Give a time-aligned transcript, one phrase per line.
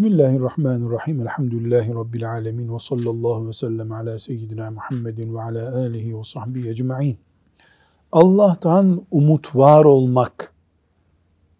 [0.00, 1.20] Bismillahirrahmanirrahim.
[1.20, 2.74] Elhamdülillahi Rabbil alemin.
[2.74, 7.16] Ve sallallahu ve sellem ala seyyidina Muhammedin ve ala alihi ve sahbihi ecma'in.
[8.12, 10.54] Allah'tan umut var olmak,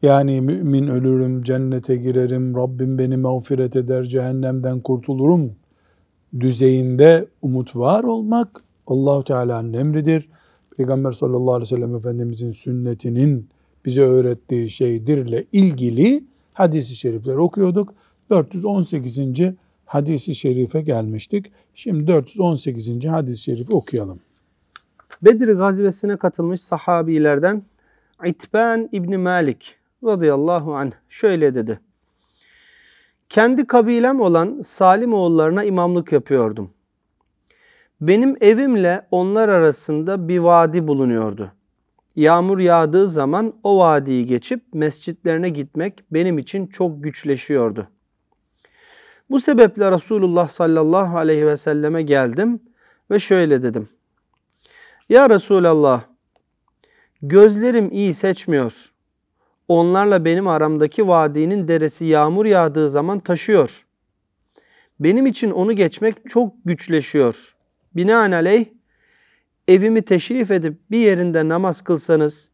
[0.02, 5.52] yani mümin ölürüm, cennete girerim, Rabbim beni mağfiret eder, cehennemden kurtulurum
[6.40, 10.28] düzeyinde umut var olmak Allahu Teala'nın emridir.
[10.76, 13.48] Peygamber sallallahu aleyhi ve sellem Efendimizin sünnetinin
[13.84, 17.94] bize öğrettiği şeydirle ilgili hadisi şerifler okuyorduk.
[18.30, 19.18] 418.
[19.86, 21.52] hadisi şerife gelmiştik.
[21.74, 23.06] Şimdi 418.
[23.06, 24.20] hadis-i şerifi okuyalım.
[25.22, 27.62] Bedir gazvesine katılmış sahabilerden
[28.24, 31.80] İtban İbni Malik radıyallahu anh şöyle dedi.
[33.28, 36.70] Kendi kabilem olan Salim oğullarına imamlık yapıyordum.
[38.00, 41.52] Benim evimle onlar arasında bir vadi bulunuyordu.
[42.16, 47.88] Yağmur yağdığı zaman o vadiyi geçip mescitlerine gitmek benim için çok güçleşiyordu.
[49.30, 52.60] Bu sebeple Resulullah sallallahu aleyhi ve selleme geldim
[53.10, 53.88] ve şöyle dedim.
[55.08, 56.02] Ya Resulallah,
[57.22, 58.92] gözlerim iyi seçmiyor.
[59.68, 63.86] Onlarla benim aramdaki vadinin deresi yağmur yağdığı zaman taşıyor.
[65.00, 67.54] Benim için onu geçmek çok güçleşiyor.
[67.96, 68.66] Binaenaleyh
[69.68, 72.50] evimi teşrif edip bir yerinde namaz kılsanız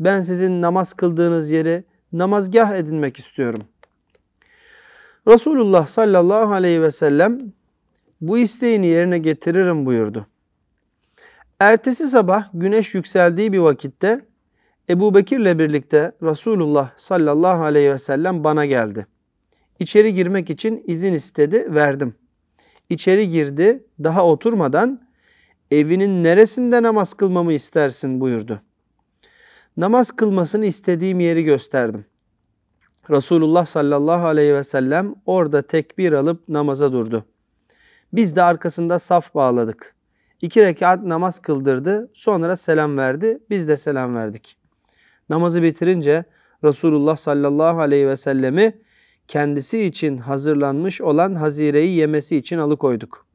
[0.00, 3.64] ben sizin namaz kıldığınız yeri namazgah edinmek istiyorum.
[5.28, 7.52] Resulullah sallallahu aleyhi ve sellem
[8.20, 10.26] bu isteğini yerine getiririm buyurdu.
[11.60, 14.20] Ertesi sabah güneş yükseldiği bir vakitte
[14.90, 19.06] Ebu Bekir'le birlikte Resulullah sallallahu aleyhi ve sellem bana geldi.
[19.78, 22.14] İçeri girmek için izin istedi, verdim.
[22.90, 25.00] İçeri girdi, daha oturmadan
[25.70, 28.62] evinin neresinde namaz kılmamı istersin buyurdu.
[29.76, 32.04] Namaz kılmasını istediğim yeri gösterdim.
[33.10, 37.24] Resulullah sallallahu aleyhi ve sellem orada tekbir alıp namaza durdu.
[38.12, 39.94] Biz de arkasında saf bağladık.
[40.42, 44.56] İki rekat namaz kıldırdı, sonra selam verdi, biz de selam verdik.
[45.28, 46.24] Namazı bitirince
[46.64, 48.78] Resulullah sallallahu aleyhi ve sellemi
[49.28, 53.26] kendisi için hazırlanmış olan hazireyi yemesi için alıkoyduk.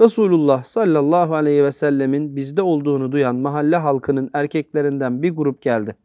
[0.00, 5.96] Resulullah sallallahu aleyhi ve sellemin bizde olduğunu duyan mahalle halkının erkeklerinden bir grup geldi.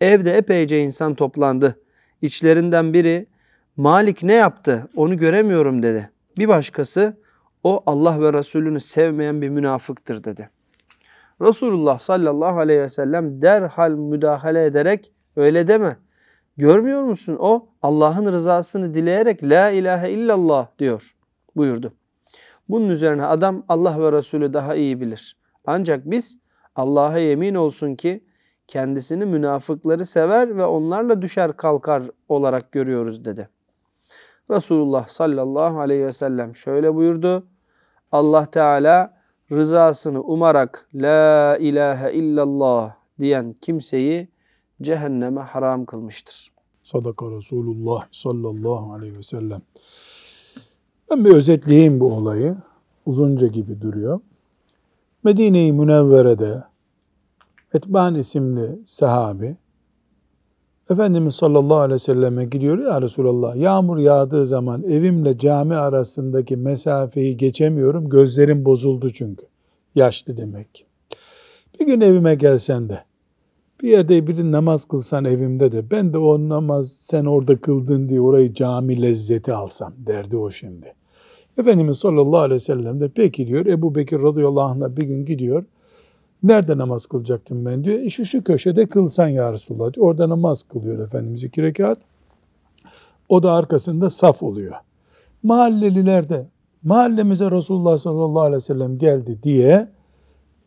[0.00, 1.83] Evde epeyce insan toplandı.
[2.24, 3.26] İçlerinden biri
[3.76, 6.10] Malik ne yaptı onu göremiyorum dedi.
[6.38, 7.16] Bir başkası
[7.64, 10.50] o Allah ve Resulünü sevmeyen bir münafıktır dedi.
[11.40, 15.96] Resulullah sallallahu aleyhi ve sellem derhal müdahale ederek öyle deme.
[16.56, 21.14] Görmüyor musun o Allah'ın rızasını dileyerek la ilahe illallah diyor
[21.56, 21.92] buyurdu.
[22.68, 25.36] Bunun üzerine adam Allah ve Resulü daha iyi bilir.
[25.66, 26.38] Ancak biz
[26.76, 28.23] Allah'a yemin olsun ki
[28.66, 33.48] kendisini münafıkları sever ve onlarla düşer kalkar olarak görüyoruz dedi.
[34.50, 37.46] Resulullah sallallahu aleyhi ve sellem şöyle buyurdu.
[38.12, 39.14] Allah Teala
[39.52, 44.28] rızasını umarak la ilahe illallah diyen kimseyi
[44.82, 46.48] cehenneme haram kılmıştır.
[46.82, 49.62] Sadaka Resulullah sallallahu aleyhi ve sellem.
[51.10, 52.56] Ben bir özetleyeyim bu olayı.
[53.06, 54.20] Uzunca gibi duruyor.
[55.24, 56.62] Medine-i Münevvere'de
[57.74, 59.56] Etban isimli sahabi
[60.90, 67.36] Efendimiz sallallahu aleyhi ve selleme gidiyor ya Resulallah yağmur yağdığı zaman evimle cami arasındaki mesafeyi
[67.36, 68.08] geçemiyorum.
[68.08, 69.46] Gözlerim bozuldu çünkü.
[69.94, 70.86] Yaşlı demek.
[71.80, 73.04] Bir gün evime gelsen de
[73.82, 78.20] bir yerde bir namaz kılsan evimde de ben de o namaz sen orada kıldın diye
[78.20, 80.94] orayı cami lezzeti alsam derdi o şimdi.
[81.58, 83.66] Efendimiz sallallahu aleyhi ve sellem de peki diyor.
[83.66, 85.64] Ebu Bekir radıyallahu anh'la bir gün gidiyor.
[86.44, 87.98] Nerede namaz kılacaktım ben diyor.
[87.98, 90.06] İşte şu köşede kılsan ya Resulullah diyor.
[90.06, 91.98] Orada namaz kılıyor Efendimiz iki rekat.
[93.28, 94.74] O da arkasında saf oluyor.
[95.42, 96.46] Mahalleliler de
[96.82, 99.88] mahallemize Resulullah sallallahu aleyhi ve sellem geldi diye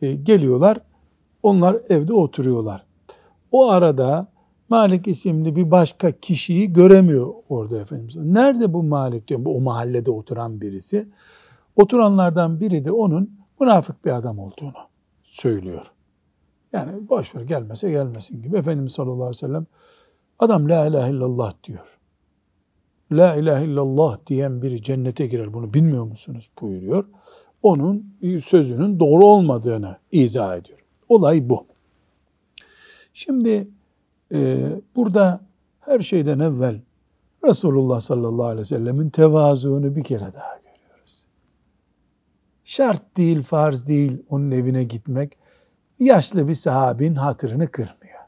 [0.02, 0.80] e, geliyorlar.
[1.42, 2.84] Onlar evde oturuyorlar.
[3.52, 4.26] O arada
[4.68, 8.16] Malik isimli bir başka kişiyi göremiyor orada Efendimiz.
[8.16, 9.44] Nerede bu Malik diyor.
[9.44, 11.08] Bu o mahallede oturan birisi.
[11.76, 13.30] Oturanlardan biri de onun
[13.60, 14.87] münafık bir adam olduğunu
[15.40, 15.86] söylüyor.
[16.72, 18.56] Yani boş ver gelmese gelmesin gibi.
[18.56, 19.66] Efendimiz sallallahu aleyhi ve sellem
[20.38, 21.98] adam la ilahe illallah diyor.
[23.12, 27.04] La ilahe illallah diyen biri cennete girer bunu bilmiyor musunuz buyuruyor.
[27.62, 28.14] Onun
[28.44, 30.78] sözünün doğru olmadığını izah ediyor.
[31.08, 31.66] Olay bu.
[33.14, 33.68] Şimdi
[34.32, 35.40] e, burada
[35.80, 36.80] her şeyden evvel
[37.44, 40.57] Resulullah sallallahu aleyhi ve sellemin tevazuunu bir kere daha.
[42.68, 45.38] Şart değil, farz değil onun evine gitmek.
[45.98, 48.18] Yaşlı bir sahabin hatırını kırmıyor.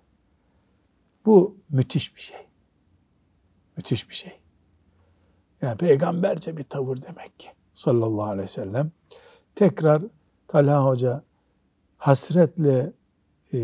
[1.27, 2.37] Bu müthiş bir şey.
[3.77, 4.33] Müthiş bir şey.
[5.63, 8.91] Yani peygamberce bir tavır demek ki sallallahu aleyhi ve sellem.
[9.55, 10.03] Tekrar
[10.49, 11.23] Talha Hoca
[11.97, 12.93] hasretle
[13.53, 13.59] e,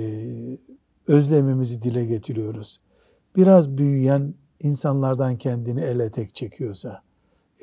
[1.06, 2.80] özlemimizi dile getiriyoruz.
[3.36, 7.02] Biraz büyüyen insanlardan kendini ele tek çekiyorsa,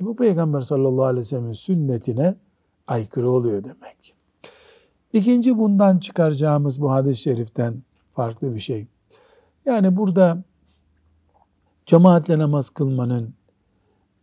[0.02, 2.36] e bu Peygamber sallallahu aleyhi ve sellem'in sünnetine
[2.88, 4.14] aykırı oluyor demek.
[5.14, 7.76] İkinci bundan çıkaracağımız bu hadis-i şeriften
[8.16, 8.88] farklı bir şey.
[9.66, 10.44] Yani burada
[11.86, 13.34] cemaatle namaz kılmanın,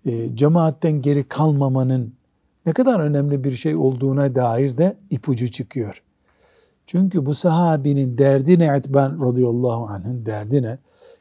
[0.07, 2.15] e, cemaatten geri kalmamanın
[2.67, 6.03] ne kadar önemli bir şey olduğuna dair de ipucu çıkıyor.
[6.87, 10.79] Çünkü bu sahabinin derdi ne Etben radıyallahu anh'ın derdi ne?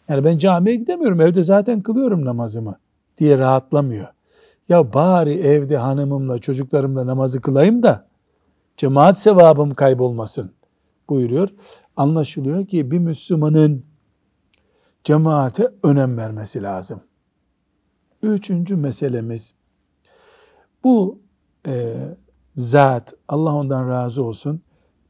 [0.09, 2.75] Yani ben camiye gidemiyorum evde zaten kılıyorum namazımı
[3.17, 4.07] diye rahatlamıyor.
[4.69, 8.07] Ya bari evde hanımımla çocuklarımla namazı kılayım da
[8.77, 10.51] cemaat sevabım kaybolmasın
[11.09, 11.49] buyuruyor.
[11.95, 13.85] Anlaşılıyor ki bir Müslümanın
[15.03, 17.01] cemaate önem vermesi lazım.
[18.23, 19.53] Üçüncü meselemiz
[20.83, 21.19] bu
[21.67, 21.95] e,
[22.55, 24.61] zat Allah ondan razı olsun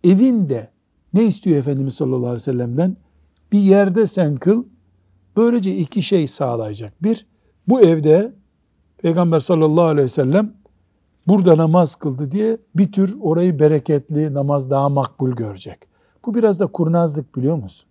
[0.03, 0.69] evinde
[1.13, 2.97] ne istiyor Efendimiz sallallahu aleyhi ve sellem'den?
[3.51, 4.63] Bir yerde sen kıl.
[5.35, 7.03] Böylece iki şey sağlayacak.
[7.03, 7.27] Bir,
[7.67, 8.38] bu evde
[9.01, 10.53] Peygamber sallallahu aleyhi ve sellem
[11.27, 15.79] burada namaz kıldı diye bir tür orayı bereketli, namaz daha makbul görecek.
[16.25, 17.89] Bu biraz da kurnazlık biliyor musun?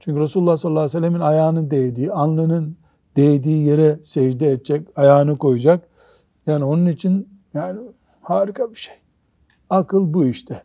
[0.00, 2.76] Çünkü Resulullah sallallahu aleyhi ve sellemin ayağının değdiği, alnının
[3.16, 5.88] değdiği yere secde edecek, ayağını koyacak.
[6.46, 7.80] Yani onun için yani
[8.22, 8.94] harika bir şey.
[9.70, 10.62] Akıl bu işte.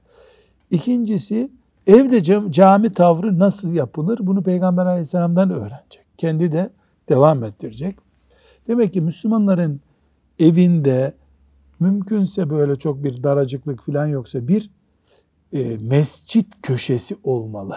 [0.71, 1.51] İkincisi
[1.87, 4.19] evde cami tavrı nasıl yapılır?
[4.21, 6.05] Bunu Peygamber aleyhisselamdan öğrenecek.
[6.17, 6.69] Kendi de
[7.09, 8.06] devam ettirecek.
[8.67, 9.81] Demek ki Müslümanların
[10.39, 11.13] evinde
[11.79, 14.69] mümkünse böyle çok bir daracıklık falan yoksa bir
[15.53, 17.75] e, mescit köşesi olmalı.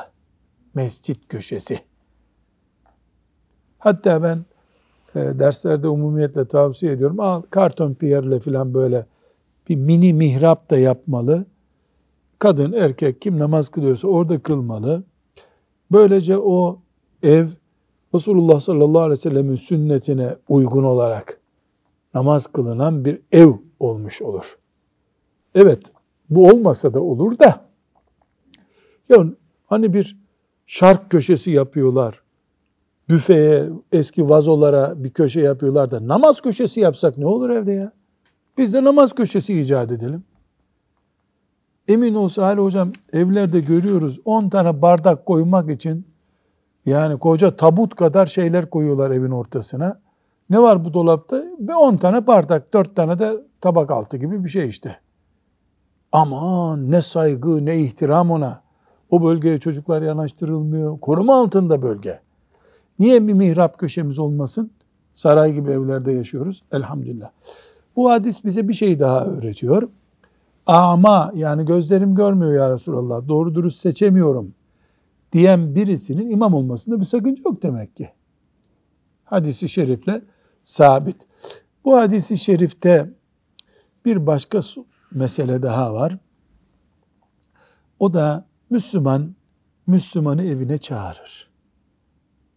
[0.74, 1.80] Mescit köşesi.
[3.78, 4.44] Hatta ben
[5.14, 7.20] e, derslerde umumiyetle tavsiye ediyorum.
[7.20, 9.06] Al karton piyerle falan böyle
[9.68, 11.46] bir mini mihrap da yapmalı.
[12.38, 15.02] Kadın, erkek kim namaz kılıyorsa orada kılmalı.
[15.92, 16.78] Böylece o
[17.22, 17.48] ev
[18.14, 21.40] Resulullah sallallahu aleyhi ve sellemin sünnetine uygun olarak
[22.14, 24.58] namaz kılınan bir ev olmuş olur.
[25.54, 25.92] Evet,
[26.30, 27.64] bu olmasa da olur da
[29.08, 29.24] ya
[29.66, 30.16] hani bir
[30.66, 32.22] şark köşesi yapıyorlar.
[33.08, 37.92] Büfeye, eski vazolara bir köşe yapıyorlar da namaz köşesi yapsak ne olur evde ya?
[38.58, 40.24] Biz de namaz köşesi icat edelim.
[41.88, 46.06] Emin olsa Ali hocam evlerde görüyoruz 10 tane bardak koymak için
[46.86, 50.00] yani koca tabut kadar şeyler koyuyorlar evin ortasına.
[50.50, 51.44] Ne var bu dolapta?
[51.58, 54.96] Bir 10 tane bardak, 4 tane de tabak altı gibi bir şey işte.
[56.12, 58.62] Aman ne saygı, ne ihtiram ona.
[59.10, 61.00] O bölgeye çocuklar yanaştırılmıyor.
[61.00, 62.20] Koruma altında bölge.
[62.98, 64.70] Niye bir mihrap köşemiz olmasın?
[65.14, 66.62] Saray gibi evlerde yaşıyoruz.
[66.72, 67.30] Elhamdülillah.
[67.96, 69.88] Bu hadis bize bir şey daha öğretiyor.
[70.66, 73.28] Ama yani gözlerim görmüyor ya Resulallah.
[73.28, 74.54] Doğru dürüst seçemiyorum
[75.32, 78.10] diyen birisinin imam olmasında bir sakınca yok demek ki.
[79.24, 80.22] Hadisi şerifle
[80.64, 81.26] sabit.
[81.84, 83.10] Bu hadisi şerifte
[84.04, 84.60] bir başka
[85.12, 86.18] mesele daha var.
[87.98, 89.34] O da Müslüman,
[89.86, 91.50] Müslümanı evine çağırır.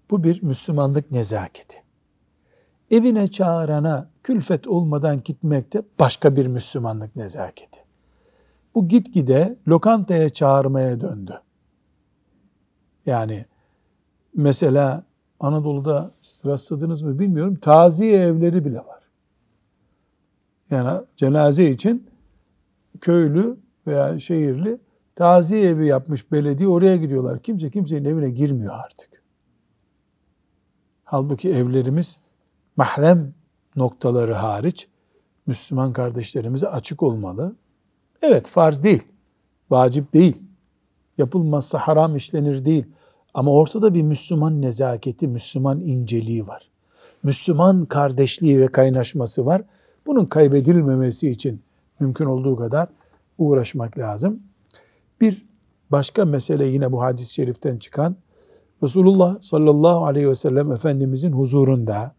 [0.10, 1.78] Bu bir Müslümanlık nezaketi.
[2.92, 7.80] Evine çağırana külfet olmadan gitmek de başka bir Müslümanlık nezaketi.
[8.76, 11.43] Bu gitgide lokantaya çağırmaya döndü.
[13.06, 13.46] Yani
[14.36, 15.04] mesela
[15.40, 16.12] Anadolu'da
[16.46, 17.56] rastladınız mı bilmiyorum.
[17.56, 19.04] Taziye evleri bile var.
[20.70, 22.08] Yani cenaze için
[23.02, 23.58] köylü
[23.88, 24.78] veya şehirli
[25.16, 27.40] taziye evi yapmış belediye oraya gidiyorlar.
[27.40, 29.24] Kimse kimsenin evine girmiyor artık.
[31.04, 32.18] Halbuki evlerimiz
[32.76, 33.34] mahrem
[33.76, 34.88] noktaları hariç
[35.46, 37.56] Müslüman kardeşlerimize açık olmalı.
[38.22, 39.04] Evet farz değil,
[39.70, 40.42] vacip değil.
[41.18, 42.86] Yapılmazsa haram işlenir değil.
[43.34, 46.70] Ama ortada bir Müslüman nezaketi, Müslüman inceliği var.
[47.24, 49.62] Müslüman kardeşliği ve kaynaşması var.
[50.06, 51.62] Bunun kaybedilmemesi için
[52.00, 52.90] mümkün olduğu kadar
[53.38, 54.40] uğraşmak lazım.
[55.22, 55.46] Bir
[55.92, 58.16] başka mesele yine bu hadis-i şeriften çıkan
[58.84, 62.16] Resulullah sallallahu aleyhi ve sellem Efendimizin huzurunda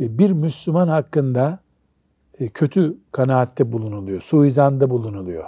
[0.00, 1.58] e, bir Müslüman hakkında
[2.38, 5.44] e, kötü kanaatte bulunuluyor, suizanda bulunuluyor.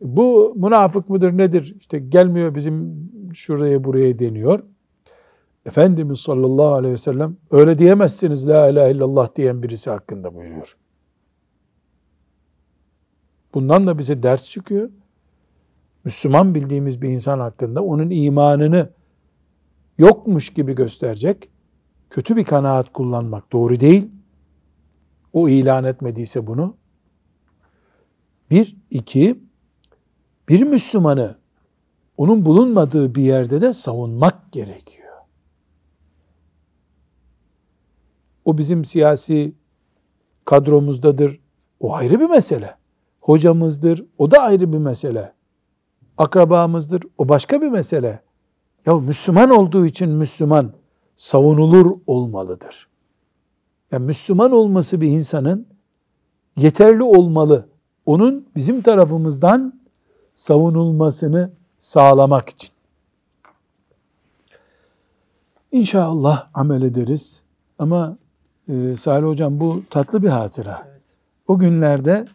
[0.00, 1.76] Bu münafık mıdır nedir?
[1.78, 4.62] İşte gelmiyor bizim şuraya buraya deniyor.
[5.66, 10.76] Efendimiz sallallahu aleyhi ve sellem öyle diyemezsiniz la ilahe illallah diyen birisi hakkında buyuruyor.
[13.54, 14.90] Bundan da bize ders çıkıyor.
[16.04, 18.90] Müslüman bildiğimiz bir insan hakkında onun imanını
[19.98, 21.50] yokmuş gibi gösterecek
[22.10, 24.08] kötü bir kanaat kullanmak doğru değil.
[25.32, 26.76] O ilan etmediyse bunu.
[28.50, 29.47] Bir, iki,
[30.48, 31.36] bir Müslümanı
[32.16, 35.08] onun bulunmadığı bir yerde de savunmak gerekiyor.
[38.44, 39.54] O bizim siyasi
[40.44, 41.40] kadromuzdadır.
[41.80, 42.76] O ayrı bir mesele.
[43.20, 44.04] Hocamızdır.
[44.18, 45.32] O da ayrı bir mesele.
[46.18, 47.02] Akrabamızdır.
[47.18, 48.20] O başka bir mesele.
[48.86, 50.72] Ya Müslüman olduğu için Müslüman
[51.16, 52.88] savunulur olmalıdır.
[53.92, 55.66] Yani Müslüman olması bir insanın
[56.56, 57.68] yeterli olmalı.
[58.06, 59.80] Onun bizim tarafımızdan
[60.38, 62.70] savunulmasını sağlamak için.
[65.72, 67.42] İnşallah amel ederiz.
[67.78, 68.16] Ama
[68.68, 70.82] e, Salih Hocam bu tatlı bir hatıra.
[70.90, 71.02] Evet.
[71.48, 72.26] O günlerde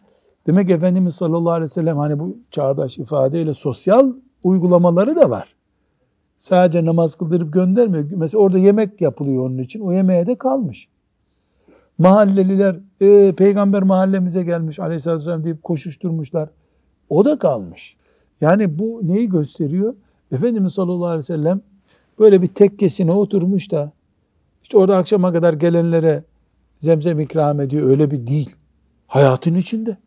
[0.48, 5.56] demek Efendimiz sallallahu aleyhi ve sellem hani bu çağdaş ifadeyle sosyal uygulamaları da var.
[6.38, 8.06] Sadece namaz kıldırıp göndermiyor.
[8.12, 9.80] Mesela orada yemek yapılıyor onun için.
[9.80, 10.88] O yemeğe de kalmış.
[11.98, 16.50] Mahalleliler e, peygamber mahallemize gelmiş aleyhissalatü vesselam deyip koşuşturmuşlar.
[17.14, 17.96] O da kalmış.
[18.42, 19.96] Yani bu neyi gösteriyor?
[20.32, 21.62] Efendimiz sallallahu aleyhi ve sellem
[22.20, 23.92] böyle bir tekkesine oturmuş da
[24.64, 26.24] işte orada akşama kadar gelenlere
[26.80, 27.90] zemzem ikram ediyor.
[27.90, 28.56] Öyle bir değil.
[29.08, 29.98] Hayatın içinde.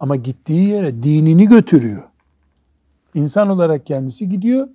[0.00, 2.02] Ama gittiği yere dinini götürüyor.
[3.14, 4.68] İnsan olarak kendisi gidiyor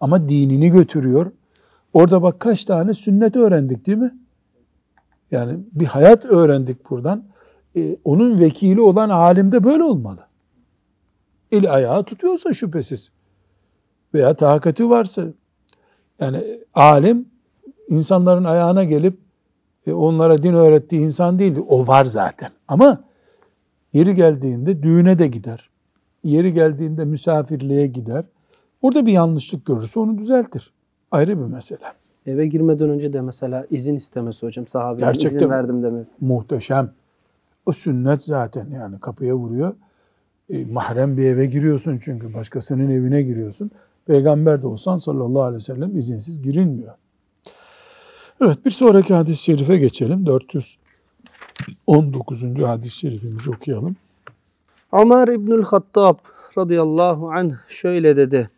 [0.00, 1.32] ama dinini götürüyor.
[1.92, 4.18] Orada bak kaç tane sünnet öğrendik değil mi?
[5.30, 7.24] Yani bir hayat öğrendik buradan.
[7.76, 10.27] Ee, onun vekili olan alim de böyle olmalı.
[11.52, 13.10] El ayağı tutuyorsa şüphesiz
[14.14, 15.24] veya takati varsa
[16.20, 17.28] yani alim
[17.88, 19.18] insanların ayağına gelip
[19.86, 21.60] e, onlara din öğrettiği insan değildi.
[21.68, 22.50] O var zaten.
[22.68, 23.04] Ama
[23.92, 25.70] yeri geldiğinde düğüne de gider.
[26.24, 28.24] Yeri geldiğinde misafirliğe gider.
[28.82, 30.72] Orada bir yanlışlık görürse onu düzeltir.
[31.10, 31.84] Ayrı bir mesele.
[32.26, 34.66] Eve girmeden önce de mesela izin istemesi hocam.
[34.66, 36.24] Sahabenin izin verdim demesi.
[36.24, 36.90] Muhteşem.
[37.66, 39.74] O sünnet zaten yani kapıya vuruyor.
[40.50, 43.70] E, mahrem bir eve giriyorsun çünkü başkasının evine giriyorsun.
[44.06, 46.94] Peygamber de olsan sallallahu aleyhi ve sellem izinsiz girilmiyor.
[48.40, 50.26] Evet bir sonraki hadis-i şerife geçelim.
[50.26, 52.42] 419.
[52.62, 53.96] hadis-i şerifimizi okuyalım.
[54.92, 56.14] Ömer İbnül Hattab
[56.58, 58.50] radıyallahu anh şöyle dedi.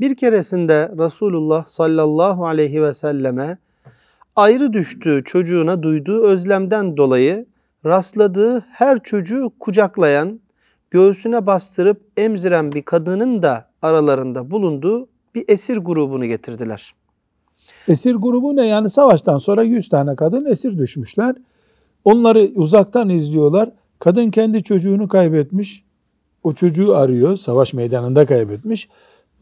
[0.00, 3.58] Bir keresinde Resulullah sallallahu aleyhi ve selleme
[4.36, 7.46] ayrı düştüğü çocuğuna duyduğu özlemden dolayı
[7.86, 10.40] rastladığı her çocuğu kucaklayan,
[10.90, 16.92] göğsüne bastırıp emziren bir kadının da aralarında bulunduğu bir esir grubunu getirdiler.
[17.88, 18.66] Esir grubu ne?
[18.66, 21.36] Yani savaştan sonra 100 tane kadın esir düşmüşler.
[22.04, 23.70] Onları uzaktan izliyorlar.
[23.98, 25.84] Kadın kendi çocuğunu kaybetmiş.
[26.42, 27.36] O çocuğu arıyor.
[27.36, 28.88] Savaş meydanında kaybetmiş.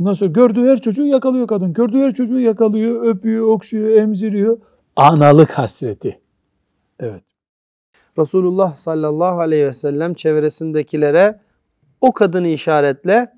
[0.01, 1.73] Ondan sonra gördüğü her çocuğu yakalıyor kadın.
[1.73, 4.59] Gördüğü her çocuğu yakalıyor, öpüyor, okşuyor, emziriyor.
[4.97, 6.21] Analık hasreti.
[7.01, 7.28] Evet.
[8.19, 11.41] Resulullah sallallahu aleyhi ve sellem çevresindekilere
[12.01, 13.33] o kadını işaretle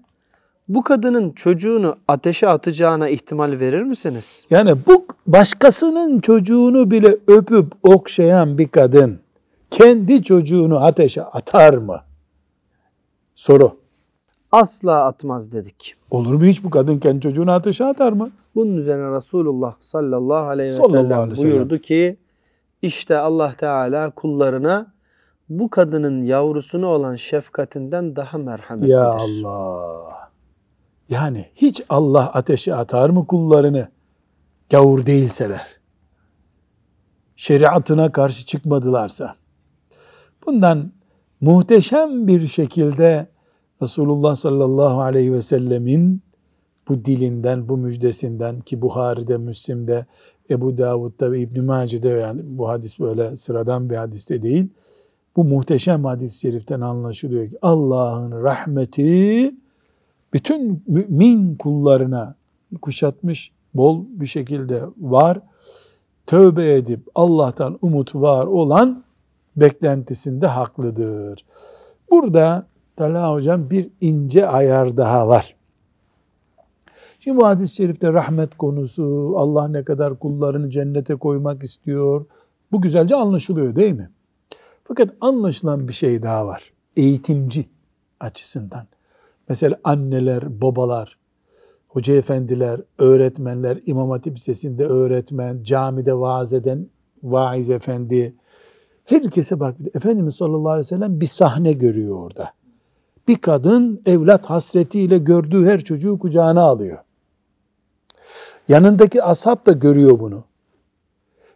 [0.69, 4.47] bu kadının çocuğunu ateşe atacağına ihtimal verir misiniz?
[4.51, 9.21] Yani bu başkasının çocuğunu bile öpüp okşayan bir kadın
[9.71, 12.01] kendi çocuğunu ateşe atar mı?
[13.35, 13.77] Soru.
[14.53, 15.95] Asla atmaz dedik.
[16.11, 18.31] Olur mu hiç bu kadın kendi çocuğunu ateşe atar mı?
[18.55, 22.17] Bunun üzerine Resulullah sallallahu aleyhi ve sellem aleyhi buyurdu ki
[22.83, 24.93] işte Allah Teala kullarına
[25.49, 28.95] bu kadının yavrusuna olan şefkatinden daha merhametlidir.
[28.95, 30.31] Ya Allah.
[31.09, 33.89] Yani hiç Allah ateşe atar mı kullarını
[34.71, 35.67] gavur değilseler?
[37.37, 39.35] Şeriatına karşı çıkmadılarsa.
[40.47, 40.93] Bundan
[41.41, 43.27] muhteşem bir şekilde
[43.83, 46.23] Resulullah sallallahu aleyhi ve sellemin
[46.89, 50.07] bu dilinden, bu müjdesinden ki Buhari'de, Müslim'de,
[50.51, 54.69] Ebu Davud'da ve İbn-i Mace'de yani bu hadis böyle sıradan bir hadiste değil.
[55.37, 59.55] Bu muhteşem hadis-i şeriften anlaşılıyor ki Allah'ın rahmeti
[60.33, 62.35] bütün mümin kullarına
[62.83, 65.41] kuşatmış bol bir şekilde var.
[66.27, 69.05] Tövbe edip Allah'tan umut var olan
[69.57, 71.45] beklentisinde haklıdır.
[72.11, 72.67] Burada
[72.97, 75.60] Talha Hocam bir ince ayar daha var.
[77.21, 82.27] Şimdi bu hadis-i şerifte rahmet konusu, Allah ne kadar kullarını cennete koymak istiyor.
[82.73, 84.11] Bu güzelce anlaşılıyor değil mi?
[84.85, 86.73] Fakat anlaşılan bir şey daha var.
[86.97, 87.69] Eğitimci
[88.21, 88.87] açısından.
[89.49, 91.19] Mesela anneler, babalar,
[91.89, 96.87] hoca efendiler, öğretmenler, İmam Hatip Lisesi'nde öğretmen, camide vaaz eden
[97.23, 98.35] vaiz efendi.
[99.05, 99.77] Herkese bak.
[99.95, 102.51] Efendimiz sallallahu aleyhi ve sellem bir sahne görüyor orada.
[103.29, 106.99] Bir kadın evlat hasretiyle gördüğü her çocuğu kucağına alıyor.
[108.71, 110.45] Yanındaki ashab da görüyor bunu.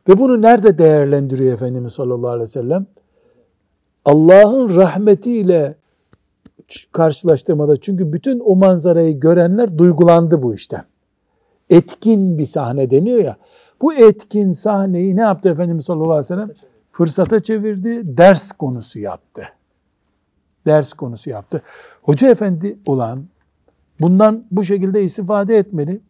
[0.09, 2.87] Ve bunu nerede değerlendiriyor Efendimiz sallallahu aleyhi ve sellem?
[4.04, 5.75] Allah'ın rahmetiyle
[6.92, 7.80] karşılaştırmada.
[7.80, 10.83] Çünkü bütün o manzarayı görenler duygulandı bu işten.
[11.71, 13.37] Etkin bir sahne deniyor ya.
[13.83, 16.50] Bu etkin sahneyi ne yaptı Efendimiz sallallahu aleyhi ve sellem?
[16.92, 19.42] Fırsata çevirdi, ders konusu yaptı.
[20.66, 21.62] Ders konusu yaptı.
[22.02, 23.25] Hoca efendi olan
[24.00, 26.00] bundan bu şekilde istifade etmeli.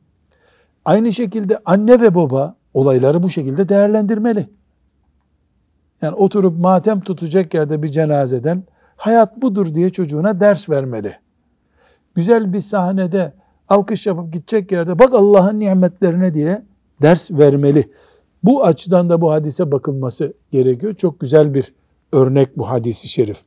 [0.85, 4.49] Aynı şekilde anne ve baba olayları bu şekilde değerlendirmeli.
[6.03, 8.63] Yani oturup matem tutacak yerde bir cenazeden
[8.97, 11.17] hayat budur diye çocuğuna ders vermeli.
[12.15, 13.33] Güzel bir sahnede
[13.69, 16.63] alkış yapıp gidecek yerde bak Allah'ın nimetlerine diye
[17.03, 17.91] ders vermeli.
[18.43, 20.95] Bu açıdan da bu hadise bakılması gerekiyor.
[20.95, 21.75] Çok güzel bir
[22.13, 23.39] örnek bu hadisi şerif.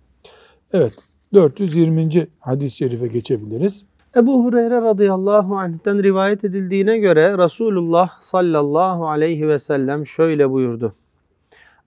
[0.74, 0.94] Evet
[1.34, 2.28] 420.
[2.40, 3.86] hadis-i şerife geçebiliriz.
[4.16, 10.96] Ebu Hureyre radıyallahu anh'ten rivayet edildiğine göre Resulullah sallallahu aleyhi ve sellem şöyle buyurdu.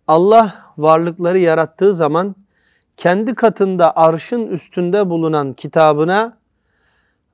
[0.07, 2.37] Allah varlıkları yarattığı zaman
[2.97, 6.39] kendi katında arşın üstünde bulunan kitabına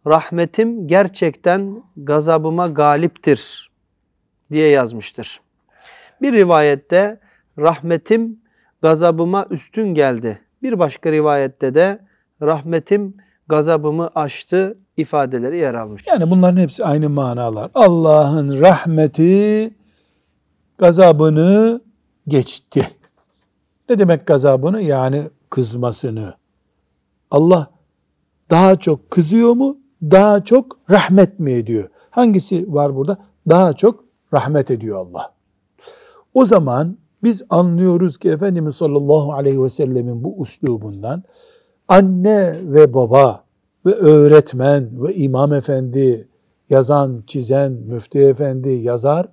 [0.06, 3.70] rahmetim gerçekten gazabıma galiptir
[4.50, 5.40] diye yazmıştır.
[6.22, 7.20] Bir rivayette
[7.58, 8.40] rahmetim
[8.82, 10.40] gazabıma üstün geldi.
[10.62, 11.98] Bir başka rivayette de
[12.42, 13.16] rahmetim
[13.48, 16.06] gazabımı aştı ifadeleri yer almış.
[16.06, 17.70] Yani bunların hepsi aynı manalar.
[17.74, 19.74] Allah'ın rahmeti
[20.78, 21.80] gazabını
[22.28, 22.88] geçti.
[23.88, 24.82] Ne demek gazabını?
[24.82, 26.34] Yani kızmasını.
[27.30, 27.70] Allah
[28.50, 29.78] daha çok kızıyor mu?
[30.02, 31.88] Daha çok rahmet mi ediyor?
[32.10, 33.18] Hangisi var burada?
[33.48, 35.32] Daha çok rahmet ediyor Allah.
[36.34, 41.22] O zaman biz anlıyoruz ki Efendimiz sallallahu aleyhi ve sellemin bu uslubundan
[41.88, 43.44] anne ve baba
[43.86, 46.28] ve öğretmen ve imam efendi,
[46.70, 49.28] yazan, çizen, müftü efendi, yazar,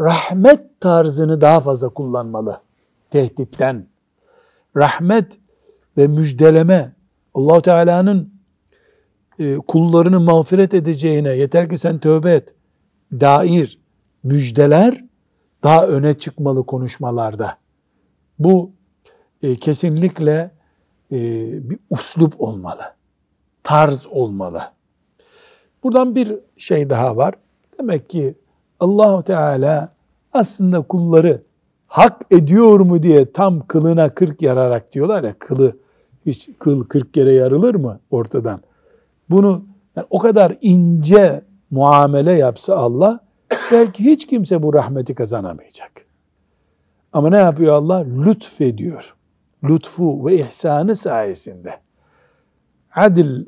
[0.00, 2.60] rahmet tarzını daha fazla kullanmalı.
[3.10, 3.86] Tehditten.
[4.76, 5.38] Rahmet
[5.96, 6.92] ve müjdeleme,
[7.34, 8.32] allah Teala'nın
[9.38, 12.54] e, kullarını mağfiret edeceğine, yeter ki sen tövbe et,
[13.12, 13.78] dair
[14.22, 15.04] müjdeler
[15.62, 17.58] daha öne çıkmalı konuşmalarda.
[18.38, 18.70] Bu
[19.42, 20.50] e, kesinlikle
[21.12, 22.82] bir uslup olmalı.
[23.62, 24.62] Tarz olmalı.
[25.82, 27.34] Buradan bir şey daha var.
[27.78, 28.34] Demek ki
[28.80, 29.92] allah Teala
[30.32, 31.42] aslında kulları
[31.86, 35.76] hak ediyor mu diye tam kılına kırk yararak diyorlar ya kılı
[36.26, 38.60] hiç kıl kırk kere yarılır mı ortadan?
[39.30, 39.64] Bunu
[39.96, 43.20] yani o kadar ince muamele yapsa Allah
[43.72, 45.92] belki hiç kimse bu rahmeti kazanamayacak.
[47.12, 48.04] Ama ne yapıyor Allah?
[48.04, 49.14] Lütfediyor.
[49.64, 51.80] Lütfu ve ihsanı sayesinde.
[52.94, 53.46] Adil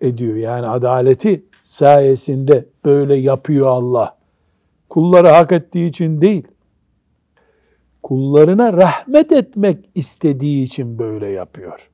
[0.00, 4.18] ediyor yani adaleti sayesinde böyle yapıyor Allah.
[4.88, 6.48] Kulları hak ettiği için değil,
[8.02, 11.90] kullarına rahmet etmek istediği için böyle yapıyor.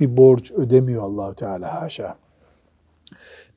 [0.00, 2.16] Bir borç ödemiyor Allahu Teala haşa.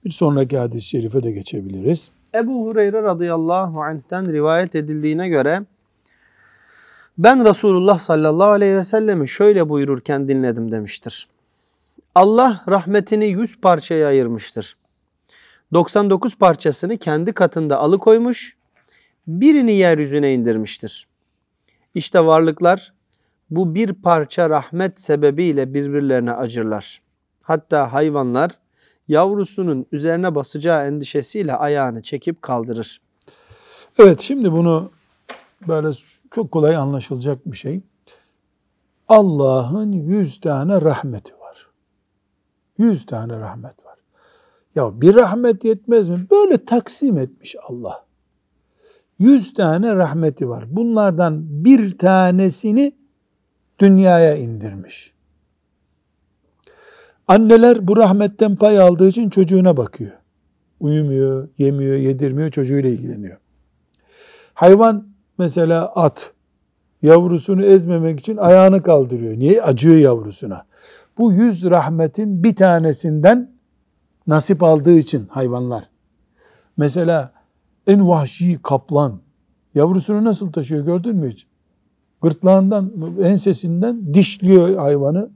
[0.06, 2.12] Bir sonraki hadis-i şerife de geçebiliriz.
[2.36, 5.66] Ebu Hureyre radıyallahu anh'ten rivayet edildiğine göre
[7.18, 11.28] ben Resulullah sallallahu aleyhi ve sellemi şöyle buyururken dinledim demiştir.
[12.16, 14.78] Allah rahmetini yüz parçaya ayırmıştır.
[15.74, 18.58] 99 parçasını kendi katında alıkoymuş,
[19.28, 21.08] birini yeryüzüne indirmiştir.
[21.96, 22.94] İşte varlıklar
[23.50, 27.02] bu bir parça rahmet sebebiyle birbirlerine acırlar.
[27.42, 28.52] Hatta hayvanlar
[29.08, 33.02] yavrusunun üzerine basacağı endişesiyle ayağını çekip kaldırır.
[34.00, 34.92] Evet şimdi bunu
[35.68, 35.88] böyle
[36.34, 37.82] çok kolay anlaşılacak bir şey.
[39.08, 41.68] Allah'ın yüz tane rahmeti var.
[42.78, 43.98] Yüz tane rahmet var.
[44.76, 46.28] Ya bir rahmet yetmez mi?
[46.32, 48.06] Böyle taksim etmiş Allah.
[49.20, 50.66] Yüz tane rahmeti var.
[50.68, 52.94] Bunlardan bir tanesini
[53.80, 55.14] dünyaya indirmiş.
[57.28, 60.12] Anneler bu rahmetten pay aldığı için çocuğuna bakıyor.
[60.80, 63.38] Uyumuyor, yemiyor, yedirmiyor, çocuğuyla ilgileniyor.
[64.54, 66.34] Hayvan mesela at
[67.02, 69.40] yavrusunu ezmemek için ayağını kaldırıyor.
[69.40, 69.62] Niye?
[69.62, 70.66] Acıyor yavrusuna.
[71.18, 73.52] Bu yüz rahmetin bir tanesinden
[74.28, 75.90] nasip aldığı için hayvanlar.
[76.78, 77.32] Mesela
[77.88, 79.20] en vahşi kaplan
[79.76, 81.48] yavrusunu nasıl taşıyor gördün mü hiç?
[82.22, 82.92] Gırtlağından,
[83.24, 85.30] ensesinden dişliyor hayvanı.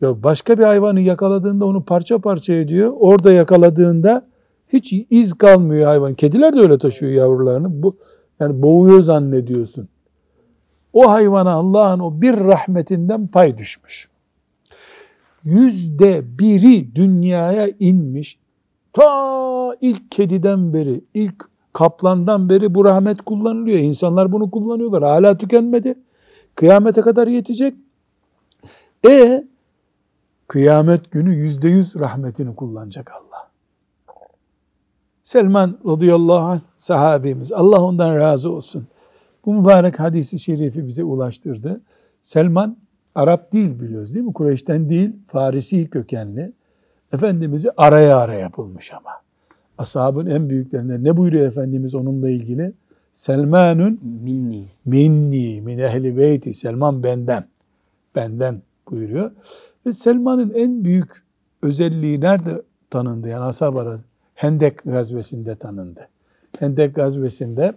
[0.00, 2.92] Ya başka bir hayvanı yakaladığında onu parça parça ediyor.
[2.98, 4.26] Orada yakaladığında
[4.68, 6.14] hiç iz kalmıyor hayvan.
[6.14, 7.82] Kediler de öyle taşıyor yavrularını.
[7.82, 7.96] Bu
[8.40, 9.88] yani boğuyor zannediyorsun.
[10.92, 14.08] O hayvana Allah'ın o bir rahmetinden pay düşmüş.
[15.44, 18.38] Yüzde biri dünyaya inmiş.
[18.92, 23.78] Ta ilk kediden beri, ilk Kaplandan beri bu rahmet kullanılıyor.
[23.78, 25.02] İnsanlar bunu kullanıyorlar.
[25.02, 25.94] Hala tükenmedi.
[26.54, 27.74] Kıyamete kadar yetecek.
[29.06, 29.44] E
[30.48, 33.31] kıyamet günü yüzde yüz rahmetini kullanacak Allah.
[35.22, 37.52] Selman radıyallahu anh sahabimiz.
[37.52, 38.86] Allah ondan razı olsun.
[39.46, 41.80] Bu mübarek hadisi şerifi bize ulaştırdı.
[42.22, 42.76] Selman
[43.14, 44.32] Arap değil biliyoruz değil mi?
[44.32, 46.52] Kureyş'ten değil, Farisi kökenli.
[47.12, 49.10] Efendimiz'i araya araya bulmuş ama.
[49.78, 52.72] Ashabın en büyüklerinden ne buyuruyor Efendimiz onunla ilgili?
[53.12, 54.68] Selmanun Minni.
[54.84, 56.54] minni min ehli beyti.
[56.54, 57.44] Selman benden.
[58.14, 59.30] Benden buyuruyor.
[59.86, 61.22] Ve Selman'ın en büyük
[61.62, 63.28] özelliği nerede tanındı?
[63.28, 66.08] Yani ashab arası Hendek gazvesinde tanındı.
[66.58, 67.74] Hendek gazvesinde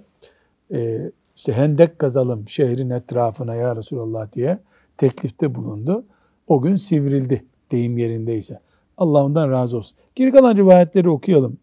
[0.74, 4.60] e, işte hendek kazalım şehrin etrafına ya Resulallah diye
[4.98, 6.06] teklifte bulundu.
[6.48, 8.60] O gün sivrildi deyim yerindeyse.
[8.98, 9.98] Allah ondan razı olsun.
[10.16, 11.58] Geri kalan rivayetleri okuyalım.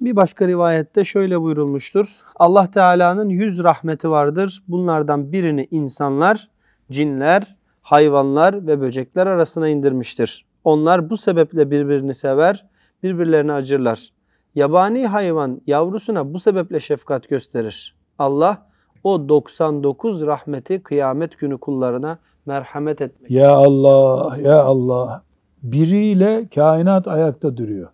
[0.00, 2.20] Bir başka rivayette şöyle buyurulmuştur.
[2.36, 4.62] Allah Teala'nın yüz rahmeti vardır.
[4.68, 6.48] Bunlardan birini insanlar,
[6.90, 10.46] cinler, hayvanlar ve böcekler arasına indirmiştir.
[10.64, 12.66] Onlar bu sebeple birbirini sever,
[13.06, 14.12] birbirlerine acırlar.
[14.54, 17.96] Yabani hayvan yavrusuna bu sebeple şefkat gösterir.
[18.18, 18.66] Allah
[19.04, 23.30] o 99 rahmeti kıyamet günü kullarına merhamet etmek.
[23.30, 25.22] Ya Allah, ya Allah.
[25.62, 27.88] Biriyle kainat ayakta duruyor.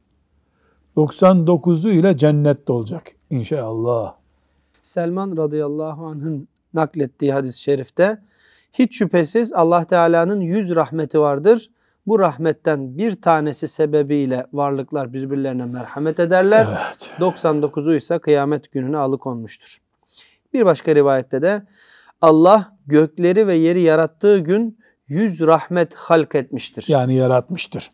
[0.97, 4.15] 99'u ile cennette olacak inşallah.
[4.83, 8.19] Selman radıyallahu anh'ın naklettiği hadis-i şerifte
[8.73, 11.71] hiç şüphesiz Allah Teala'nın yüz rahmeti vardır.
[12.07, 16.67] Bu rahmetten bir tanesi sebebiyle varlıklar birbirlerine merhamet ederler.
[16.69, 17.11] Evet.
[17.21, 19.79] 99'u ise kıyamet gününe alıkonmuştur.
[20.53, 21.63] Bir başka rivayette de
[22.21, 26.85] Allah gökleri ve yeri yarattığı gün yüz rahmet halk etmiştir.
[26.89, 27.91] Yani yaratmıştır.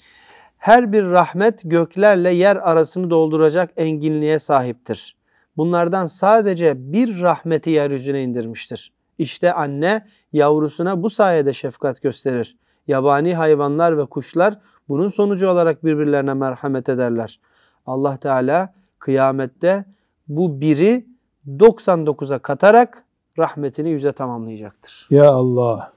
[0.59, 5.16] Her bir rahmet göklerle yer arasını dolduracak enginliğe sahiptir.
[5.57, 8.92] Bunlardan sadece bir rahmeti yeryüzüne indirmiştir.
[9.18, 12.57] İşte anne yavrusuna bu sayede şefkat gösterir.
[12.88, 17.40] Yabani hayvanlar ve kuşlar bunun sonucu olarak birbirlerine merhamet ederler.
[17.87, 19.85] Allah Teala kıyamette
[20.29, 21.07] bu biri
[21.48, 23.05] 99'a katarak
[23.38, 25.07] rahmetini yüze tamamlayacaktır.
[25.11, 25.92] Ya Allah.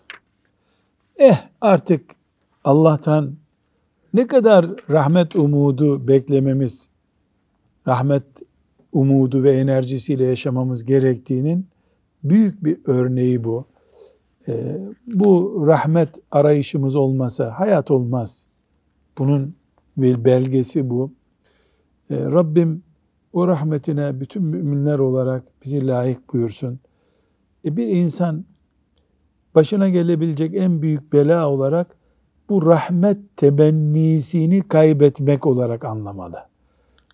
[1.19, 2.05] Eh artık
[2.63, 3.35] Allah'tan
[4.13, 6.89] ne kadar rahmet umudu beklememiz,
[7.87, 8.23] rahmet
[8.93, 11.67] umudu ve enerjisiyle yaşamamız gerektiğinin
[12.23, 13.65] büyük bir örneği bu.
[14.47, 18.45] Ee, bu rahmet arayışımız olmasa hayat olmaz.
[19.17, 19.55] Bunun
[19.97, 21.11] bir belgesi bu.
[22.09, 22.83] Ee, Rabbim
[23.33, 26.79] o rahmetine bütün müminler olarak bizi layık buyursun.
[27.65, 28.45] E bir insan
[29.55, 31.95] başına gelebilecek en büyük bela olarak
[32.49, 36.37] bu rahmet temennisini kaybetmek olarak anlamalı.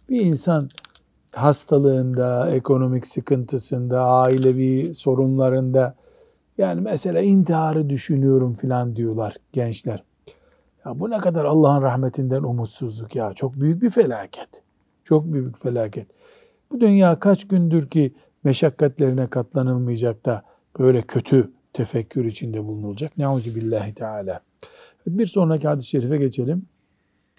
[0.09, 0.69] Bir insan
[1.31, 5.95] hastalığında, ekonomik sıkıntısında, ailevi sorunlarında
[6.57, 10.03] yani mesela intiharı düşünüyorum filan diyorlar gençler.
[10.85, 13.33] Ya bu ne kadar Allah'ın rahmetinden umutsuzluk ya.
[13.33, 14.63] Çok büyük bir felaket.
[15.03, 16.07] Çok büyük felaket.
[16.71, 20.43] Bu dünya kaç gündür ki meşakkatlerine katlanılmayacak da
[20.79, 23.17] böyle kötü tefekkür içinde bulunulacak.
[23.17, 24.41] Neuzu billahi teala.
[25.07, 26.65] Bir sonraki hadis-i şerife geçelim.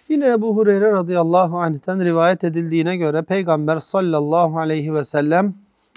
[0.09, 5.53] Yine Ebu Hureyre radıyallahu anh'ten rivayet edildiğine göre Peygamber sallallahu aleyhi ve sellem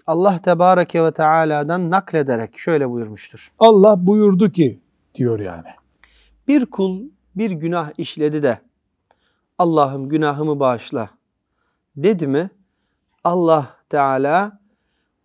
[0.06, 3.52] Allah tebareke ve teala'dan naklederek şöyle buyurmuştur.
[3.58, 4.80] Allah buyurdu ki
[5.14, 5.68] diyor yani.
[6.48, 7.02] Bir kul
[7.36, 8.58] bir günah işledi de
[9.58, 11.10] Allah'ım günahımı bağışla
[11.96, 12.50] dedi mi
[13.24, 14.58] Allah Teala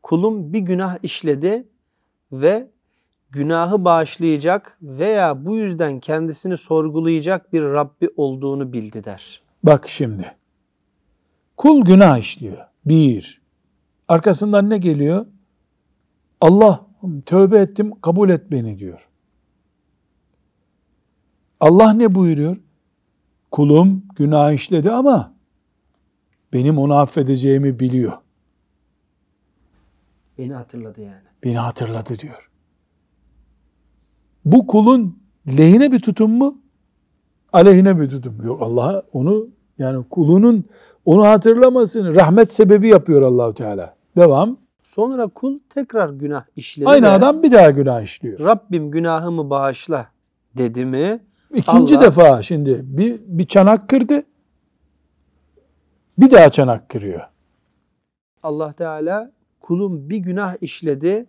[0.03, 1.67] kulum bir günah işledi
[2.31, 2.67] ve
[3.29, 9.41] günahı bağışlayacak veya bu yüzden kendisini sorgulayacak bir Rabbi olduğunu bildi der.
[9.63, 10.35] Bak şimdi.
[11.57, 12.57] Kul günah işliyor.
[12.85, 13.36] Bir.
[14.07, 15.25] Arkasından ne geliyor?
[16.41, 16.85] Allah
[17.25, 19.07] tövbe ettim kabul et beni diyor.
[21.59, 22.57] Allah ne buyuruyor?
[23.51, 25.33] Kulum günah işledi ama
[26.53, 28.13] benim onu affedeceğimi biliyor.
[30.37, 31.21] Beni hatırladı yani.
[31.43, 32.49] Beni hatırladı diyor.
[34.45, 36.61] Bu kulun lehine bir tutum mu?
[37.53, 38.45] Aleyhine bir tutum.
[38.45, 40.65] Yok Allah onu yani kulunun
[41.05, 43.96] onu hatırlamasını rahmet sebebi yapıyor Allahu Teala.
[44.17, 44.57] Devam.
[44.83, 48.39] Sonra kul tekrar günah işledi Aynı de, adam bir daha günah işliyor.
[48.39, 50.07] Rabbim günahımı bağışla
[50.57, 51.19] dedi mi
[51.53, 54.23] İkinci Allah- defa şimdi bir, bir çanak kırdı.
[56.17, 57.21] Bir daha çanak kırıyor.
[58.43, 61.25] Allah Teala kulum bir günah işledi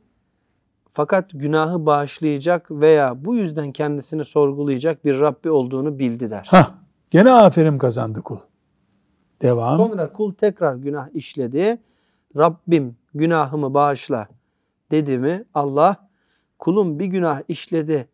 [0.93, 6.47] fakat günahı bağışlayacak veya bu yüzden kendisini sorgulayacak bir Rabbi olduğunu bildi der.
[6.51, 6.71] Hah,
[7.11, 8.39] gene aferin kazandı kul.
[9.43, 9.77] Devam.
[9.77, 11.79] Sonra kul tekrar günah işledi.
[12.37, 14.29] Rabbim günahımı bağışla
[14.91, 16.09] dedi mi Allah
[16.59, 18.09] kulum bir günah işledi.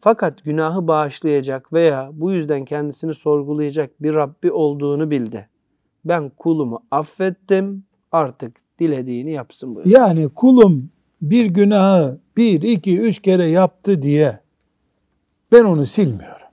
[0.00, 5.48] Fakat günahı bağışlayacak veya bu yüzden kendisini sorgulayacak bir Rabbi olduğunu bildi.
[6.04, 10.00] Ben kulumu affettim artık dilediğini yapsın buyuruyor.
[10.00, 10.90] Yani kulum
[11.22, 14.40] bir günahı bir, iki, üç kere yaptı diye
[15.52, 16.46] ben onu silmiyorum.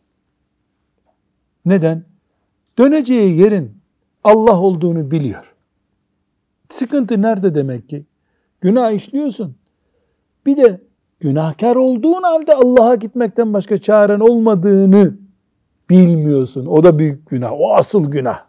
[1.66, 2.04] Neden?
[2.78, 3.78] Döneceği yerin
[4.24, 5.53] Allah olduğunu biliyor.
[6.74, 8.06] Sıkıntı nerede demek ki?
[8.62, 9.56] Günah işliyorsun.
[10.46, 10.82] Bir de
[11.20, 15.18] günahkar olduğun halde Allah'a gitmekten başka çaren olmadığını
[15.90, 16.66] bilmiyorsun.
[16.66, 17.52] O da büyük günah.
[17.54, 18.46] O asıl günah.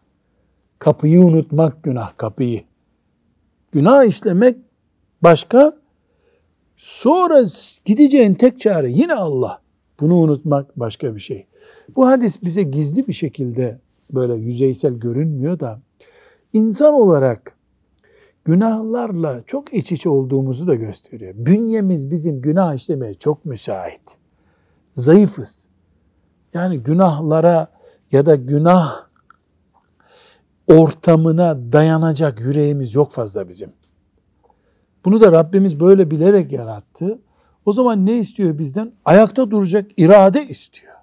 [0.78, 2.62] Kapıyı unutmak günah, kapıyı.
[3.72, 4.56] Günah işlemek
[5.22, 5.72] başka.
[6.76, 7.44] Sonra
[7.84, 9.60] gideceğin tek çare yine Allah.
[10.00, 11.46] Bunu unutmak başka bir şey.
[11.96, 15.80] Bu hadis bize gizli bir şekilde böyle yüzeysel görünmüyor da
[16.52, 17.53] insan olarak
[18.44, 21.34] günahlarla çok iç içe olduğumuzu da gösteriyor.
[21.36, 24.18] Bünyemiz bizim günah işlemeye çok müsait.
[24.92, 25.64] Zayıfız.
[26.54, 27.68] Yani günahlara
[28.12, 29.04] ya da günah
[30.66, 33.72] ortamına dayanacak yüreğimiz yok fazla bizim.
[35.04, 37.18] Bunu da Rabbimiz böyle bilerek yarattı.
[37.66, 38.92] O zaman ne istiyor bizden?
[39.04, 40.94] Ayakta duracak irade istiyor.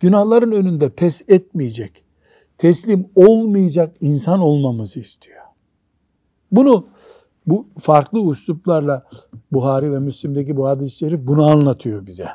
[0.00, 2.04] Günahların önünde pes etmeyecek,
[2.58, 5.49] teslim olmayacak insan olmamızı istiyor.
[6.52, 6.86] Bunu
[7.46, 9.06] bu farklı üsluplarla
[9.52, 12.28] Buhari ve Müslim'deki bu hadis-i şerif bunu anlatıyor bize.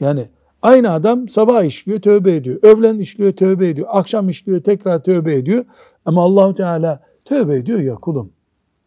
[0.00, 0.28] Yani
[0.62, 2.58] aynı adam sabah işliyor, tövbe ediyor.
[2.62, 3.86] Öğlen işliyor, tövbe ediyor.
[3.90, 5.64] Akşam işliyor, tekrar tövbe ediyor.
[6.04, 8.32] Ama Allahu Teala tövbe ediyor ya kulum.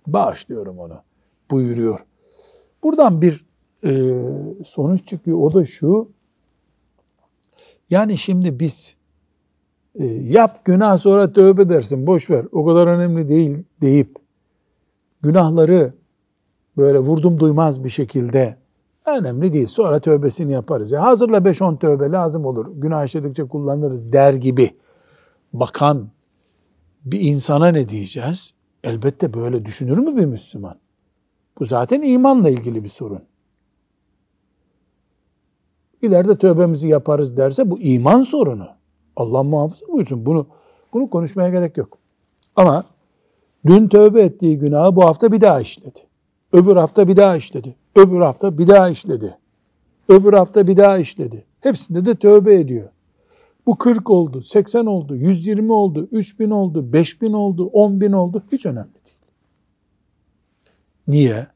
[0.08, 1.02] Bağışlıyorum onu
[1.52, 2.00] buyuruyor.
[2.84, 3.46] Buradan bir
[3.84, 4.22] e,
[4.66, 5.38] sonuç çıkıyor.
[5.38, 6.12] O da şu.
[7.90, 8.96] Yani şimdi biz
[10.22, 14.16] yap günah sonra tövbe dersin boş ver o kadar önemli değil deyip
[15.22, 15.94] günahları
[16.78, 18.58] böyle vurdum duymaz bir şekilde
[19.06, 20.92] önemli değil sonra tövbesini yaparız.
[20.92, 24.72] Ya hazırla 5-10 tövbe lazım olur günah işledikçe kullanırız der gibi
[25.54, 26.10] bakan
[27.06, 28.54] bir insana ne diyeceğiz?
[28.84, 30.76] Elbette böyle düşünür mü bir Müslüman?
[31.60, 33.22] Bu zaten imanla ilgili bir sorun.
[36.02, 38.68] İleride tövbemizi yaparız derse bu iman sorunu.
[39.16, 40.26] Allah muhafaza buyursun.
[40.26, 40.48] Bunu
[40.94, 41.98] bunu konuşmaya gerek yok.
[42.56, 42.84] Ama
[43.66, 46.00] dün tövbe ettiği günahı bu hafta bir daha işledi.
[46.54, 47.76] Öbür hafta bir daha işledi.
[47.96, 49.38] Öbür hafta bir daha işledi.
[50.10, 51.46] Öbür hafta bir daha işledi.
[51.62, 52.90] Hepsinde de tövbe ediyor.
[53.66, 58.44] Bu 40 oldu, 80 oldu, 120 oldu, 3000 oldu, 5000 oldu, 10 bin oldu.
[58.52, 59.18] Hiç önemli değil.
[61.08, 61.48] Niye?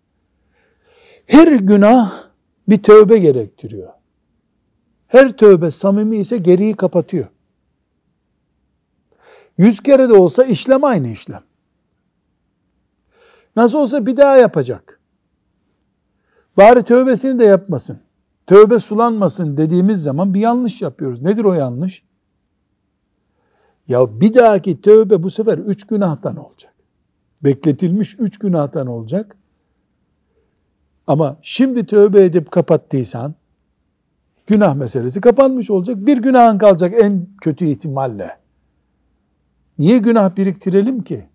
[1.25, 2.23] Her günah
[2.69, 3.89] bir tövbe gerektiriyor.
[5.07, 7.27] Her tövbe samimi ise geriyi kapatıyor.
[9.57, 11.43] Yüz kere de olsa işlem aynı işlem.
[13.55, 14.99] Nasıl olsa bir daha yapacak.
[16.57, 17.99] Bari tövbesini de yapmasın.
[18.47, 21.21] Tövbe sulanmasın dediğimiz zaman bir yanlış yapıyoruz.
[21.21, 22.03] Nedir o yanlış?
[23.87, 26.73] Ya bir dahaki tövbe bu sefer üç günahtan olacak.
[27.43, 29.37] Bekletilmiş üç günahtan olacak.
[31.07, 33.35] Ama şimdi tövbe edip kapattıysan
[34.47, 35.97] günah meselesi kapanmış olacak.
[35.97, 38.46] Bir günahın kalacak en kötü ihtimalle.
[39.79, 41.25] Niye günah biriktirelim ki?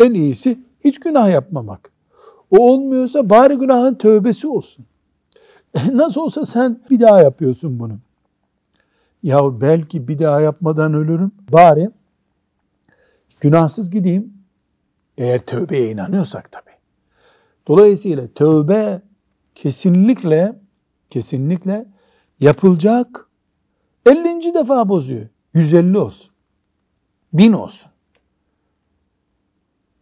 [0.00, 1.92] En iyisi hiç günah yapmamak.
[2.50, 4.86] O olmuyorsa bari günahın tövbesi olsun.
[5.92, 7.98] Nasıl olsa sen bir daha yapıyorsun bunu.
[9.22, 11.32] Ya belki bir daha yapmadan ölürüm.
[11.52, 11.90] Bari
[13.40, 14.32] günahsız gideyim.
[15.18, 16.76] Eğer tövbeye inanıyorsak tabii.
[17.68, 19.02] Dolayısıyla tövbe
[19.54, 20.56] kesinlikle
[21.10, 21.86] kesinlikle
[22.40, 23.28] yapılacak
[24.06, 24.54] 50.
[24.54, 25.26] defa bozuyor.
[25.54, 26.29] 150 olsun.
[27.32, 27.90] 1000 olsun.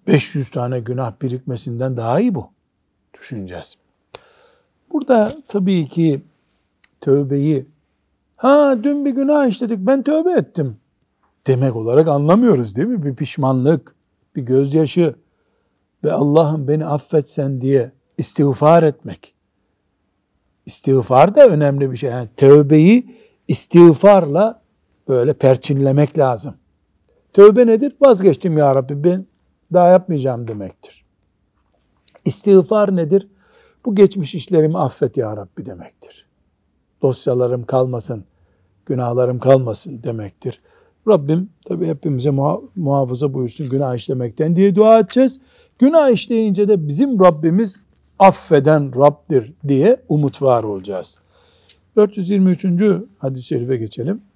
[0.06, 2.50] 500 tane günah birikmesinden daha iyi bu.
[3.20, 3.76] Düşüneceğiz.
[4.92, 6.22] Burada tabii ki
[7.00, 7.66] tövbeyi
[8.36, 10.76] ha dün bir günah işledik ben tövbe ettim
[11.46, 13.02] demek olarak anlamıyoruz değil mi?
[13.02, 13.94] Bir pişmanlık,
[14.36, 15.14] bir gözyaşı
[16.04, 19.34] ve Allah'ım beni affetsen diye istiğfar etmek.
[20.66, 22.10] İstiğfar da önemli bir şey.
[22.10, 23.16] Yani tövbeyi
[23.48, 24.62] istiğfarla
[25.08, 26.54] böyle perçinlemek lazım.
[27.38, 27.92] Tövbe nedir?
[28.00, 29.26] Vazgeçtim ya Rabbi ben
[29.72, 31.04] daha yapmayacağım demektir.
[32.24, 33.28] İstiğfar nedir?
[33.84, 36.26] Bu geçmiş işlerimi affet ya Rabbi demektir.
[37.02, 38.24] Dosyalarım kalmasın,
[38.86, 40.60] günahlarım kalmasın demektir.
[41.08, 42.30] Rabbim tabi hepimize
[42.76, 45.40] muhafaza buyursun günah işlemekten diye dua edeceğiz.
[45.78, 47.82] Günah işleyince de bizim Rabbimiz
[48.18, 51.18] affeden Rabbdir diye umut var olacağız.
[51.96, 52.64] 423.
[53.18, 54.27] hadis-i şerife geçelim.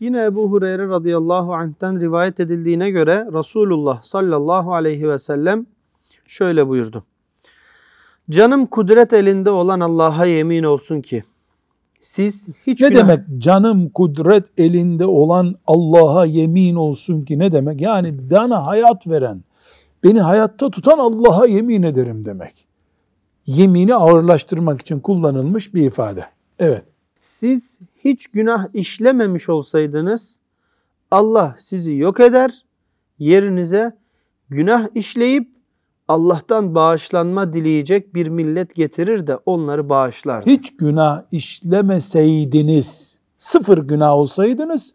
[0.00, 5.66] Yine Ebu Hureyre radıyallahu anh'ten rivayet edildiğine göre Resulullah sallallahu aleyhi ve sellem
[6.26, 7.04] şöyle buyurdu.
[8.30, 11.22] Canım kudret elinde olan Allah'a yemin olsun ki
[12.00, 17.80] siz hiç Ne günah- demek canım kudret elinde olan Allah'a yemin olsun ki ne demek?
[17.80, 19.44] Yani bana hayat veren,
[20.04, 22.66] beni hayatta tutan Allah'a yemin ederim demek.
[23.46, 26.24] Yemini ağırlaştırmak için kullanılmış bir ifade.
[26.58, 26.84] Evet.
[27.20, 30.40] Siz hiç günah işlememiş olsaydınız
[31.10, 32.64] Allah sizi yok eder,
[33.18, 33.96] yerinize
[34.48, 35.48] günah işleyip
[36.08, 40.46] Allah'tan bağışlanma dileyecek bir millet getirir de onları bağışlar.
[40.46, 44.94] Hiç günah işlemeseydiniz, sıfır günah olsaydınız,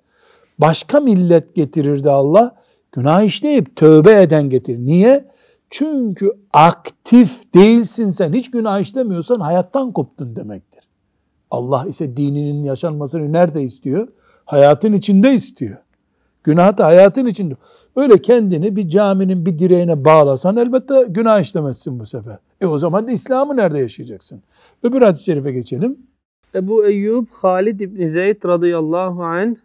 [0.59, 2.55] başka millet getirirdi Allah.
[2.91, 4.77] Günah işleyip tövbe eden getir.
[4.77, 5.25] Niye?
[5.69, 8.33] Çünkü aktif değilsin sen.
[8.33, 10.72] Hiç günah işlemiyorsan hayattan koptun demektir.
[11.53, 14.07] Allah ise dininin yaşanmasını nerede istiyor?
[14.45, 15.77] Hayatın içinde istiyor.
[16.43, 17.55] Günah da hayatın içinde.
[17.95, 22.37] Öyle kendini bir caminin bir direğine bağlasan elbette günah işlemezsin bu sefer.
[22.61, 24.41] E o zaman da İslam'ı nerede yaşayacaksın?
[24.83, 25.97] Öbür hadis-i şerife geçelim.
[26.55, 29.55] Ebu Eyyub Halid İbni Zeyd radıyallahu anh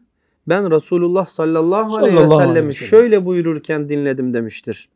[0.49, 2.89] ben Resulullah sallallahu aleyhi ve sellem'i sellem.
[2.89, 4.89] şöyle buyururken dinledim demiştir.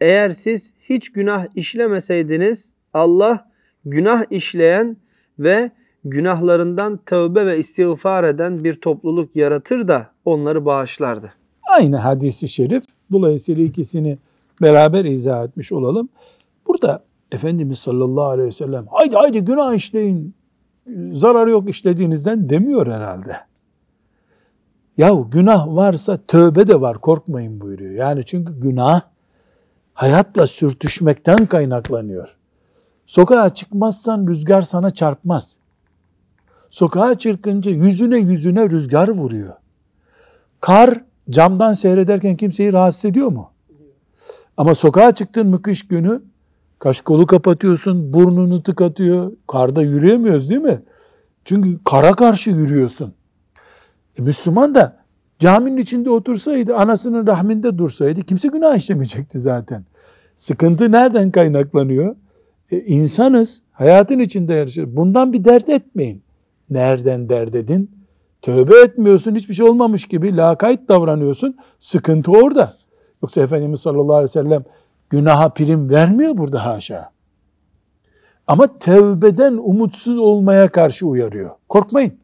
[0.00, 3.50] Eğer siz hiç günah işlemeseydiniz Allah
[3.84, 4.96] günah işleyen
[5.38, 5.70] ve
[6.04, 11.32] günahlarından tövbe ve istiğfar eden bir topluluk yaratır da onları bağışlardı.
[11.78, 12.84] Aynı hadisi şerif.
[13.12, 14.18] Dolayısıyla ikisini
[14.62, 16.08] beraber izah etmiş olalım.
[16.66, 20.34] Burada Efendimiz sallallahu aleyhi ve sellem haydi haydi günah işleyin
[21.12, 23.36] zararı yok işlediğinizden demiyor herhalde.
[24.96, 27.94] Yahu günah varsa tövbe de var korkmayın buyuruyor.
[27.94, 29.00] Yani çünkü günah
[29.94, 32.28] hayatla sürtüşmekten kaynaklanıyor.
[33.06, 35.58] Sokağa çıkmazsan rüzgar sana çarpmaz.
[36.72, 39.54] Sokağa çıkınca yüzüne yüzüne rüzgar vuruyor.
[40.60, 43.50] Kar camdan seyrederken kimseyi rahatsız ediyor mu?
[44.56, 46.22] Ama sokağa çıktın mı kış günü
[46.78, 49.32] kaş kolu kapatıyorsun, burnunu tıkatıyor.
[49.48, 50.82] Karda yürüyemiyoruz değil mi?
[51.44, 53.14] Çünkü kara karşı yürüyorsun.
[54.18, 54.96] E Müslüman da
[55.38, 59.84] caminin içinde otursaydı, anasının rahminde dursaydı kimse günah işlemeyecekti zaten.
[60.36, 62.16] Sıkıntı nereden kaynaklanıyor?
[62.70, 64.96] E, insanız, hayatın içinde yaşıyoruz.
[64.96, 66.22] Bundan bir dert etmeyin.
[66.70, 67.90] Nereden dert edin?
[68.42, 71.56] Tövbe etmiyorsun, hiçbir şey olmamış gibi lakayt davranıyorsun.
[71.78, 72.72] Sıkıntı orada.
[73.22, 74.64] Yoksa Efendimiz sallallahu aleyhi ve sellem
[75.10, 77.10] günaha prim vermiyor burada haşa.
[78.46, 81.50] Ama tövbeden umutsuz olmaya karşı uyarıyor.
[81.68, 82.14] Korkmayın.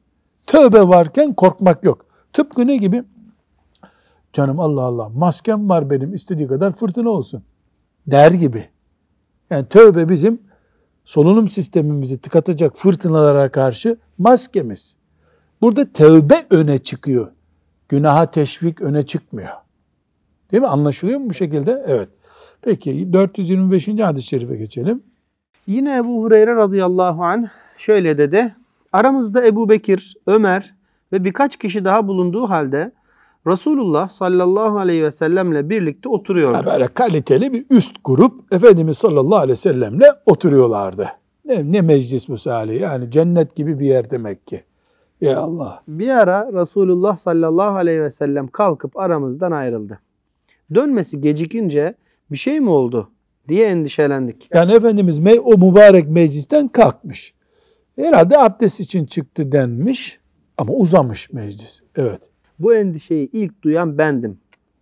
[0.46, 2.06] Tövbe varken korkmak yok.
[2.32, 3.04] Tıpkı ne gibi?
[4.32, 7.42] Canım Allah Allah maskem var benim istediği kadar fırtına olsun.
[8.06, 8.64] Der gibi.
[9.50, 10.42] Yani tövbe bizim
[11.08, 14.96] solunum sistemimizi tıkatacak fırtınalara karşı maskemiz.
[15.60, 17.28] Burada tövbe öne çıkıyor.
[17.88, 19.52] Günaha teşvik öne çıkmıyor.
[20.52, 20.68] Değil mi?
[20.68, 21.84] Anlaşılıyor mu bu şekilde?
[21.86, 22.08] Evet.
[22.62, 23.88] Peki 425.
[23.88, 25.02] hadis-i şerife geçelim.
[25.66, 28.54] Yine Ebu Hureyre radıyallahu anh şöyle dedi.
[28.92, 30.74] Aramızda Ebu Bekir, Ömer
[31.12, 32.92] ve birkaç kişi daha bulunduğu halde
[33.46, 36.58] Resulullah sallallahu aleyhi ve sellemle birlikte oturuyordu.
[36.58, 41.08] Ha, böyle kaliteli bir üst grup Efendimiz sallallahu aleyhi ve sellemle oturuyorlardı.
[41.44, 42.80] Ne, ne meclis bu Salih?
[42.80, 44.62] Yani cennet gibi bir yer demek ki.
[45.20, 45.82] Ya Allah.
[45.88, 49.98] Bir ara Resulullah sallallahu aleyhi ve sellem kalkıp aramızdan ayrıldı.
[50.74, 51.94] Dönmesi gecikince
[52.30, 53.10] bir şey mi oldu
[53.48, 54.48] diye endişelendik.
[54.54, 57.34] Yani Efendimiz o mübarek meclisten kalkmış.
[57.96, 60.20] Herhalde abdest için çıktı denmiş
[60.58, 61.80] ama uzamış meclis.
[61.96, 62.20] Evet.
[62.58, 64.38] Bu endişeyi ilk duyan bendim.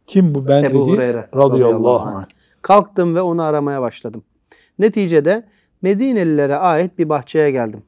[0.07, 0.95] Kim bu ben Ebu dedi?
[0.97, 2.27] Hureyre Radıyallahu anh.
[2.63, 4.25] Kalktım ve onu aramaya başladım.
[4.79, 5.45] Neticede
[5.83, 7.83] Medinelilere ait bir bahçeye geldim.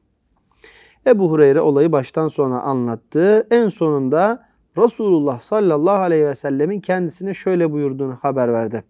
[1.07, 3.47] Ebu Hureyre olayı baştan sona anlattı.
[3.51, 8.83] En sonunda Resulullah sallallahu aleyhi ve sellemin kendisine şöyle buyurduğunu haber verdi.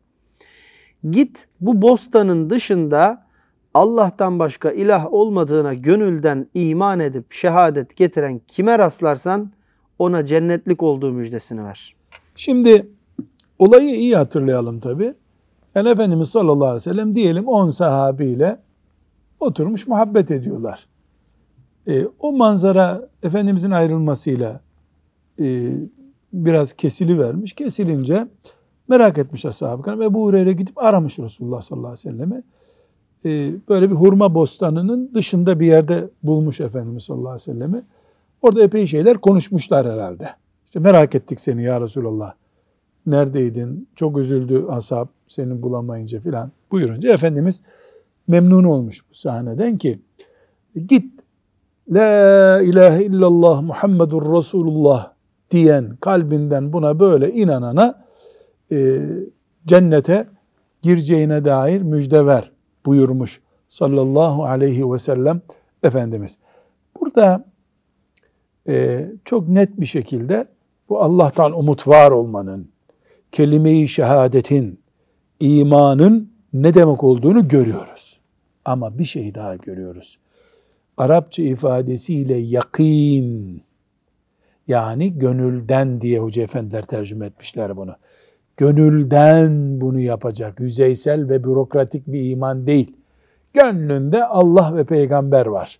[1.09, 3.25] Git bu bostanın dışında
[3.73, 9.51] Allah'tan başka ilah olmadığına gönülden iman edip şehadet getiren kime rastlarsan
[9.99, 11.95] ona cennetlik olduğu müjdesini ver.
[12.35, 12.89] Şimdi
[13.59, 15.13] olayı iyi hatırlayalım tabi.
[15.75, 18.59] Yani Efendimiz sallallahu aleyhi ve sellem diyelim 10 sahabiyle
[19.39, 20.87] oturmuş muhabbet ediyorlar.
[21.87, 24.61] E, o manzara Efendimizin ayrılmasıyla
[25.39, 25.71] e,
[26.33, 27.53] biraz kesili vermiş.
[27.53, 28.27] Kesilince
[28.87, 30.01] merak etmiş ashab-ı kiram.
[30.01, 32.43] Ebu Hureyre gidip aramış Resulullah sallallahu aleyhi ve sellemi.
[33.25, 37.83] E, böyle bir hurma bostanının dışında bir yerde bulmuş Efendimiz sallallahu aleyhi ve sellemi.
[38.41, 40.29] Orada epey şeyler konuşmuşlar herhalde.
[40.65, 42.33] İşte merak ettik seni ya Resulallah.
[43.05, 43.87] Neredeydin?
[43.95, 47.63] Çok üzüldü ashab seni bulamayınca filan buyurunca Efendimiz
[48.27, 49.99] memnun olmuş bu sahneden ki
[50.87, 51.19] git
[51.91, 55.13] La ilahe illallah Muhammedur Resulullah
[55.51, 58.05] diyen kalbinden buna böyle inanana
[58.71, 58.99] e,
[59.65, 60.27] cennete
[60.81, 62.51] gireceğine dair müjde ver
[62.85, 65.41] buyurmuş sallallahu aleyhi ve sellem
[65.83, 66.37] Efendimiz.
[66.99, 67.45] Burada
[69.25, 70.47] çok net bir şekilde
[70.89, 72.69] bu Allah'tan umut var olmanın,
[73.31, 74.79] kelime-i şehadetin,
[75.39, 78.19] imanın ne demek olduğunu görüyoruz.
[78.65, 80.19] Ama bir şey daha görüyoruz.
[80.97, 83.61] Arapça ifadesiyle yakin,
[84.67, 87.95] yani gönülden diye hoca efendiler tercüme etmişler bunu.
[88.57, 92.95] Gönülden bunu yapacak, yüzeysel ve bürokratik bir iman değil.
[93.53, 95.79] Gönlünde Allah ve peygamber var.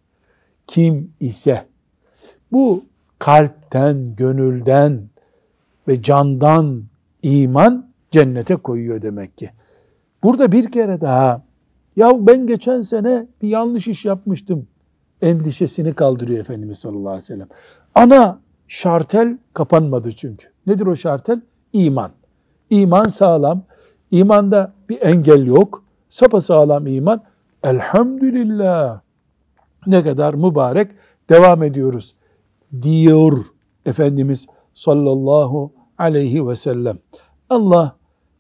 [0.68, 1.66] Kim ise
[2.52, 2.86] bu
[3.20, 5.02] kalpten, gönülden
[5.88, 6.84] ve candan
[7.24, 9.50] iman cennete koyuyor demek ki.
[10.24, 11.42] Burada bir kere daha
[11.96, 14.68] ya ben geçen sene bir yanlış iş yapmıştım
[15.22, 17.48] endişesini kaldırıyor Efendimiz sallallahu aleyhi ve sellem.
[17.96, 20.48] Ana şartel kapanmadı çünkü.
[20.68, 21.42] Nedir o şartel?
[21.74, 22.12] İman.
[22.70, 23.64] İman sağlam.
[24.12, 25.84] İmanda bir engel yok.
[26.10, 27.22] Sapa sağlam iman.
[27.64, 29.02] Elhamdülillah.
[29.88, 30.92] Ne kadar mübarek
[31.30, 32.16] devam ediyoruz
[32.82, 33.38] diyor
[33.86, 36.98] Efendimiz sallallahu aleyhi ve sellem.
[37.50, 37.96] Allah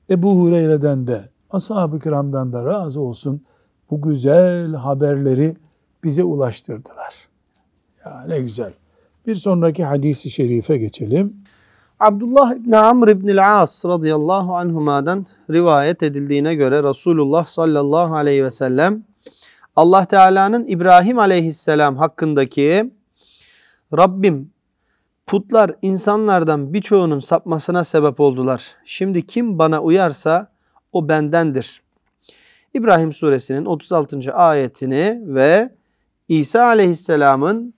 [0.09, 3.41] Ebu Hureyre'den de ashab-ı kiramdan da razı olsun
[3.91, 5.57] bu güzel haberleri
[6.03, 7.29] bize ulaştırdılar.
[8.05, 8.73] Ya ne güzel.
[9.27, 11.33] Bir sonraki hadisi şerife geçelim.
[11.99, 19.03] Abdullah İbni Amr İbni As radıyallahu anhuma'dan rivayet edildiğine göre Resulullah sallallahu aleyhi ve sellem
[19.75, 22.91] Allah Teala'nın İbrahim aleyhisselam hakkındaki
[23.97, 24.51] Rabbim
[25.27, 28.75] putlar insanlardan birçoğunun sapmasına sebep oldular.
[28.85, 30.51] Şimdi kim bana uyarsa
[30.93, 31.81] o bendendir.
[32.73, 34.33] İbrahim suresinin 36.
[34.33, 35.69] ayetini ve
[36.27, 37.73] İsa aleyhisselamın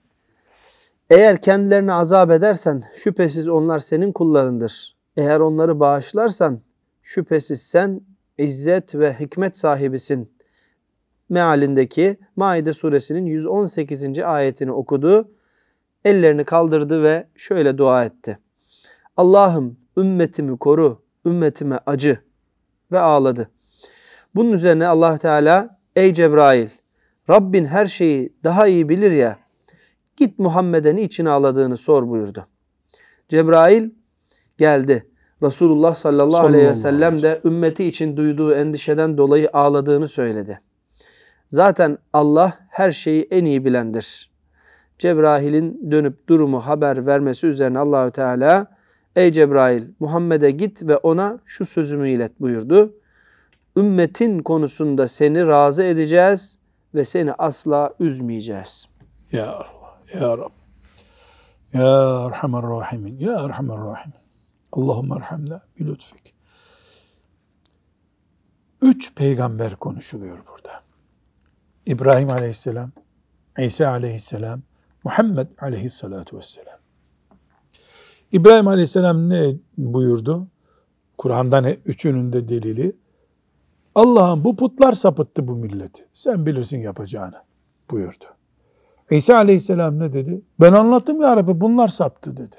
[1.10, 4.96] eğer kendilerini azap edersen şüphesiz onlar senin kullarındır.
[5.16, 6.60] Eğer onları bağışlarsan
[7.02, 8.00] şüphesiz sen
[8.38, 10.32] izzet ve hikmet sahibisin.
[11.28, 14.18] Mealindeki Maide suresinin 118.
[14.18, 15.28] ayetini okudu.
[16.04, 18.38] Ellerini kaldırdı ve şöyle dua etti.
[19.16, 22.18] Allah'ım ümmetimi koru, ümmetime acı
[22.92, 23.50] ve ağladı.
[24.34, 26.68] Bunun üzerine Allah Teala ey Cebrail
[27.30, 29.38] Rabbin her şeyi daha iyi bilir ya
[30.16, 32.46] Git Muhammed'e niçin ağladığını sor buyurdu.
[33.28, 33.90] Cebrail
[34.58, 35.08] geldi.
[35.42, 40.60] Resulullah sallallahu, aleyhi ve sellem de ümmeti için duyduğu endişeden dolayı ağladığını söyledi.
[41.48, 44.31] Zaten Allah her şeyi en iyi bilendir.
[45.02, 48.66] Cebrail'in dönüp durumu haber vermesi üzerine Allahü Teala
[49.16, 52.94] Ey Cebrail Muhammed'e git ve ona şu sözümü ilet buyurdu.
[53.76, 56.58] Ümmetin konusunda seni razı edeceğiz
[56.94, 58.88] ve seni asla üzmeyeceğiz.
[59.32, 59.98] Ya Allah.
[60.14, 60.50] Ya Rab.
[61.72, 63.16] Ya Erhamer Rahimin.
[63.16, 64.22] Ya Erhamer Rahimin.
[64.72, 66.34] Allahümme erhamna bi lütfik.
[68.82, 70.82] Üç peygamber konuşuluyor burada.
[71.86, 72.90] İbrahim aleyhisselam,
[73.58, 74.62] İsa aleyhisselam,
[75.04, 76.78] Muhammed aleyhissalatu vesselam.
[78.32, 80.46] İbrahim aleyhisselam ne buyurdu?
[81.18, 82.96] Kur'an'dan üçünün de delili.
[83.94, 86.08] Allah'ım bu putlar sapıttı bu milleti.
[86.14, 87.42] Sen bilirsin yapacağını
[87.90, 88.24] buyurdu.
[89.10, 90.42] İsa aleyhisselam ne dedi?
[90.60, 92.56] Ben anlattım ya Rabbi bunlar saptı dedi.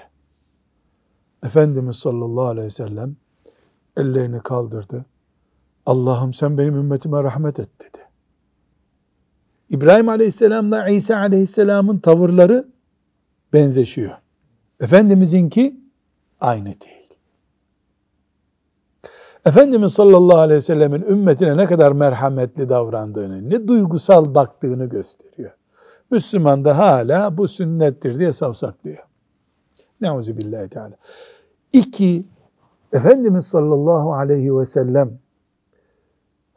[1.43, 3.15] Efendimiz sallallahu aleyhi ve sellem
[3.97, 5.05] ellerini kaldırdı.
[5.85, 8.03] Allah'ım sen benim ümmetime rahmet et dedi.
[9.70, 12.68] İbrahim aleyhisselamla İsa aleyhisselamın tavırları
[13.53, 14.11] benzeşiyor.
[14.80, 15.76] Efendimizinki
[16.39, 17.03] aynı değil.
[19.45, 25.51] Efendimiz sallallahu aleyhi ve sellemin ümmetine ne kadar merhametli davrandığını, ne duygusal baktığını gösteriyor.
[26.11, 29.03] Müslüman da hala bu sünnettir diye savsaklıyor.
[30.01, 30.95] Neuzu billahi teala.
[31.74, 32.26] İki,
[32.93, 35.20] Efendimiz sallallahu aleyhi ve sellem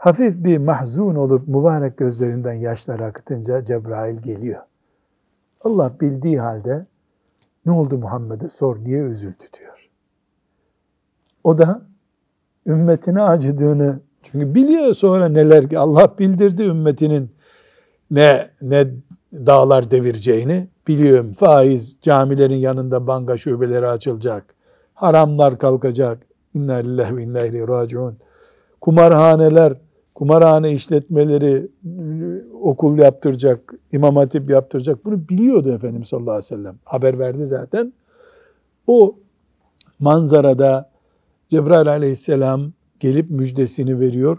[0.07, 4.63] hafif bir mahzun olup mübarek gözlerinden yaşlar akıtınca Cebrail geliyor.
[5.65, 6.87] Allah bildiği halde
[7.67, 9.89] ne oldu Muhammed'e sor niye üzüldü diyor.
[11.45, 11.83] O da
[12.67, 17.31] ümmetine acıdığını çünkü biliyor sonra neler ki Allah bildirdi ümmetinin
[18.11, 18.87] ne ne
[19.33, 21.33] dağlar devireceğini biliyorum.
[21.33, 24.55] Faiz camilerin yanında banka şubeleri açılacak.
[24.95, 26.19] Haramlar kalkacak.
[26.55, 28.19] İnna lillahi ve inna ileyhi raciun.
[28.81, 29.86] Kumarhaneler,
[30.17, 31.69] kumarhane işletmeleri
[32.63, 35.05] okul yaptıracak, imam hatip yaptıracak.
[35.05, 36.79] Bunu biliyordu Efendimiz sallallahu aleyhi ve sellem.
[36.85, 37.93] Haber verdi zaten.
[38.87, 39.19] O
[39.99, 40.91] manzarada
[41.49, 44.39] Cebrail aleyhisselam gelip müjdesini veriyor.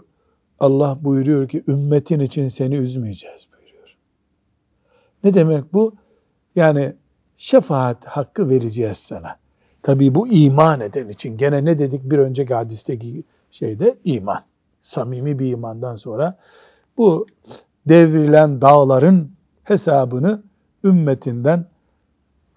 [0.60, 3.48] Allah buyuruyor ki ümmetin için seni üzmeyeceğiz.
[5.24, 5.94] Ne demek bu?
[6.56, 6.94] Yani
[7.36, 9.36] şefaat hakkı vereceğiz sana.
[9.82, 11.36] Tabii bu iman eden için.
[11.36, 13.96] Gene ne dedik bir önceki hadisteki şeyde?
[14.04, 14.44] iman.
[14.88, 16.38] Samimi bir imandan sonra
[16.96, 17.26] bu
[17.88, 19.30] devrilen dağların
[19.64, 20.42] hesabını
[20.84, 21.66] ümmetinden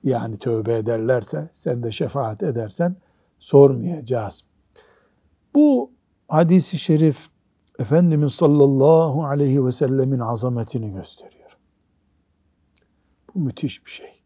[0.04, 2.96] yani tövbe ederlerse, sen de şefaat edersen
[3.40, 4.48] sormayacağız.
[5.56, 5.92] Bu
[6.28, 7.30] hadisi şerif
[7.80, 11.58] Efendimiz sallallahu aleyhi ve sellemin azametini gösteriyor.
[13.36, 14.24] Bu müthiş bir şey.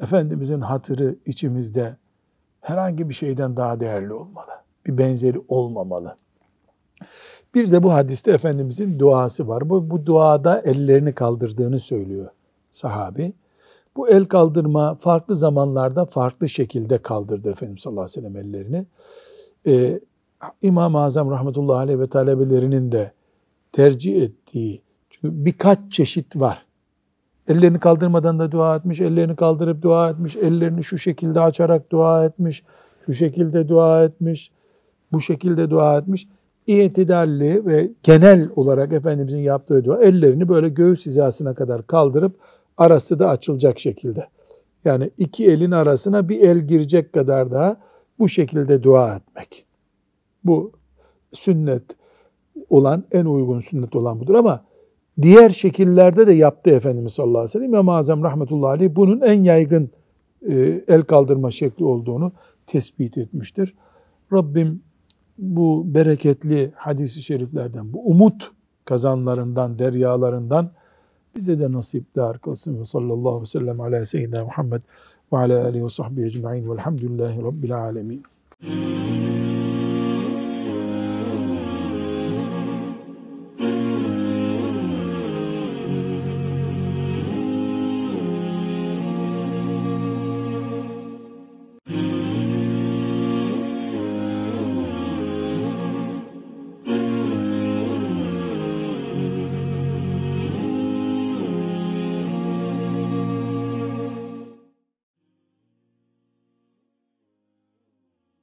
[0.00, 1.96] Efendimizin hatırı içimizde
[2.60, 4.50] herhangi bir şeyden daha değerli olmalı.
[4.86, 6.16] Bir benzeri olmamalı.
[7.54, 9.70] Bir de bu hadiste Efendimizin duası var.
[9.70, 12.28] Bu, bu duada ellerini kaldırdığını söylüyor
[12.72, 13.32] sahabi.
[13.96, 18.86] Bu el kaldırma farklı zamanlarda farklı şekilde kaldırdı Efendimiz sallallahu aleyhi ve sellem ellerini.
[19.66, 20.00] Ee,
[20.62, 23.12] İmam-ı Azam rahmetullahi aleyh ve talebelerinin de
[23.72, 26.66] tercih ettiği çünkü birkaç çeşit var.
[27.48, 32.62] Ellerini kaldırmadan da dua etmiş, ellerini kaldırıp dua etmiş, ellerini şu şekilde açarak dua etmiş,
[33.06, 34.50] şu şekilde dua etmiş,
[35.12, 36.28] bu şekilde dua etmiş.
[36.66, 42.36] İtidalli ve genel olarak Efendimizin yaptığı dua ellerini böyle göğüs hizasına kadar kaldırıp
[42.76, 44.28] arası da açılacak şekilde.
[44.84, 47.76] Yani iki elin arasına bir el girecek kadar daha
[48.18, 49.66] bu şekilde dua etmek.
[50.44, 50.72] Bu
[51.32, 51.82] sünnet
[52.70, 54.64] olan, en uygun sünnet olan budur ama
[55.22, 57.68] diğer şekillerde de yaptı Efendimiz sallallahu aleyhi ve sellem.
[57.68, 59.90] İmam-ı Azam rahmetullahi aleyh bunun en yaygın
[60.48, 62.32] e, el kaldırma şekli olduğunu
[62.66, 63.74] tespit etmiştir.
[64.32, 64.82] Rabbim
[65.38, 68.50] bu bereketli hadisi şeriflerden, bu umut
[68.84, 70.70] kazanlarından, deryalarından
[71.36, 72.80] bize de nasipdar kılsın.
[72.80, 74.82] Ve sallallahu aleyhi ve sellem ala seyyidina Muhammed
[75.32, 78.24] ve ala alihi ve sahbihi ecma'in velhamdülillahi rabbil alemin.